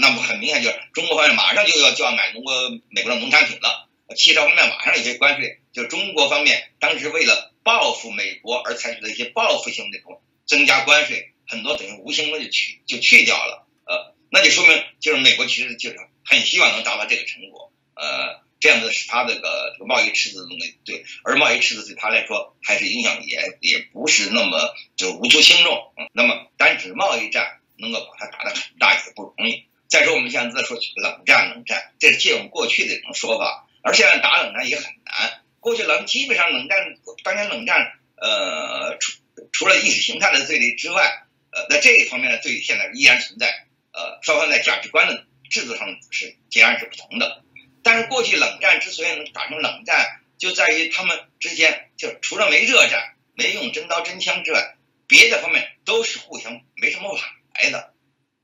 [0.00, 2.52] 那么很明显就是中国方面马上就要就要买中国
[2.88, 29.64] 美国的农产品了，汽车方面马上有些关税，就中国方面当时为了报复美国而采取的一些报复性那种增加关税，很多等于无形的就去就去掉了，呃，那就说明就是美国其实就是很希望能达到这个成果，呃，这样子使他这个这个贸易赤字的东西对，而贸易赤字对他来说还是影响也也不是那么就无足轻重，那么单指贸易战能够把它打得很大也不容易。
[29.88, 35.42] 再说我们现在说冷战，冷战这是借用过去的一种说法，而现在打冷战也很难。
[35.60, 36.78] 过去冷基本上冷战，
[37.24, 39.12] 当年冷战，呃，除
[39.52, 43.66] 除了意识形态的对立之外，呃，在这一方面的对立现在依然存在。
[43.90, 47.42] 呃，双方在价值观的制度上是截然是不同的。
[47.82, 54.76] 但是过去冷战之所以能打成冷战，就在于他们之间就除了没热战、没用真刀真枪之外，
[55.06, 57.20] 别的方面都是互相没什么往
[57.54, 57.94] 来的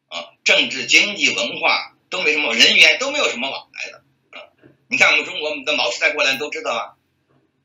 [0.08, 4.48] 啊，政治、经济、文化都没什么，人员都没有什么往来的啊。
[4.88, 6.82] 你看我们中国，我们的毛时代过来都知道啊，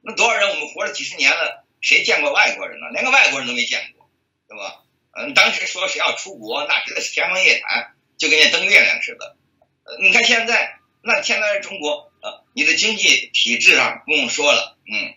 [0.02, 2.88] 那多少人我们活了几十年了，谁见过外国人呢？
[2.92, 4.10] 连个外国人都没见过，
[4.48, 4.84] 对吧？
[5.12, 9.36] 嗯，当时说谁要出国，那真的是天方夜谭，就跟那登月亮似的。
[10.02, 15.14] 你看现在，那现在中国，呃，你的经济体制上不用说了，嗯，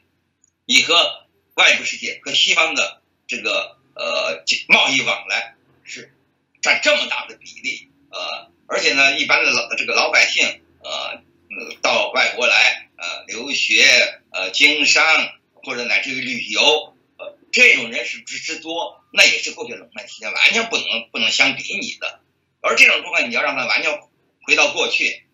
[0.64, 5.54] 你和外部世界和西方的这个呃贸易往来
[5.84, 6.14] 是
[6.60, 11.20] 占这么大的比例，呃，而且呢，一般的老这个老百姓，呃，
[11.82, 13.84] 到外国来，呃，留学，
[14.30, 15.04] 呃，经商
[15.54, 19.00] 或者乃至于旅游，呃，这种人是之之多。
[19.14, 22.20] 那也是过去冷战期间完全不能不能相比拟的，
[22.62, 24.00] 而这种状况你要让它完全
[24.40, 25.26] 回到过去，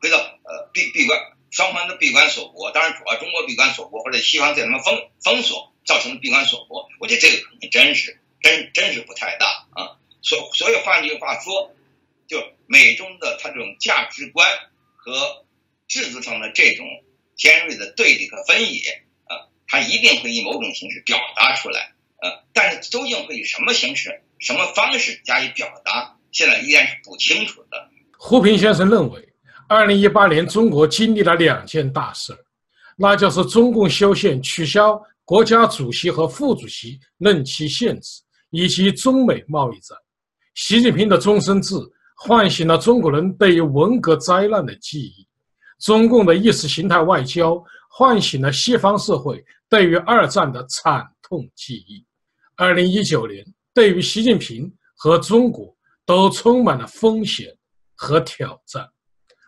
[0.00, 1.18] 回到呃闭闭关
[1.50, 9.98] 双方都闭关锁国，当然主要中国闭关锁国或者西方对他们封封锁造成的闭关锁国，我觉得这个可能真是真真是不太大啊。
[10.22, 11.74] 所所以换句话说，
[12.26, 14.48] 就美中的它这种价值观
[14.96, 15.44] 和
[15.88, 16.86] 制度上的这种
[17.36, 21.92] 尖锐的对立和分野啊，它一定会以某种形式表达出来。
[22.22, 27.88] 啊，但是究竟会以什么形式、什么方式加以表达，现在依然是不清楚的。
[28.18, 29.29] 胡平先生认为，
[29.70, 32.36] 二零一八年中国经历了两件大事，
[32.96, 39.96] 那就是中共修宪取消国家主席和副主席任期限制，以及中美贸易战。
[40.56, 41.76] 习近平的终身制
[42.16, 45.24] 唤醒了中国人对于文革灾难的记忆，
[45.78, 52.04] 中共的意识形态外交唤醒了西方社会对于二战的惨痛记忆。
[52.56, 55.72] 二零一九年对于习近平和中国
[56.04, 57.56] 都充满了风险
[57.94, 58.84] 和挑战。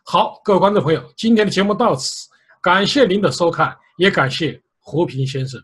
[0.05, 2.29] 好，各位观众朋友，今天的节目到此，
[2.61, 5.63] 感谢您的收看，也感谢胡平先生。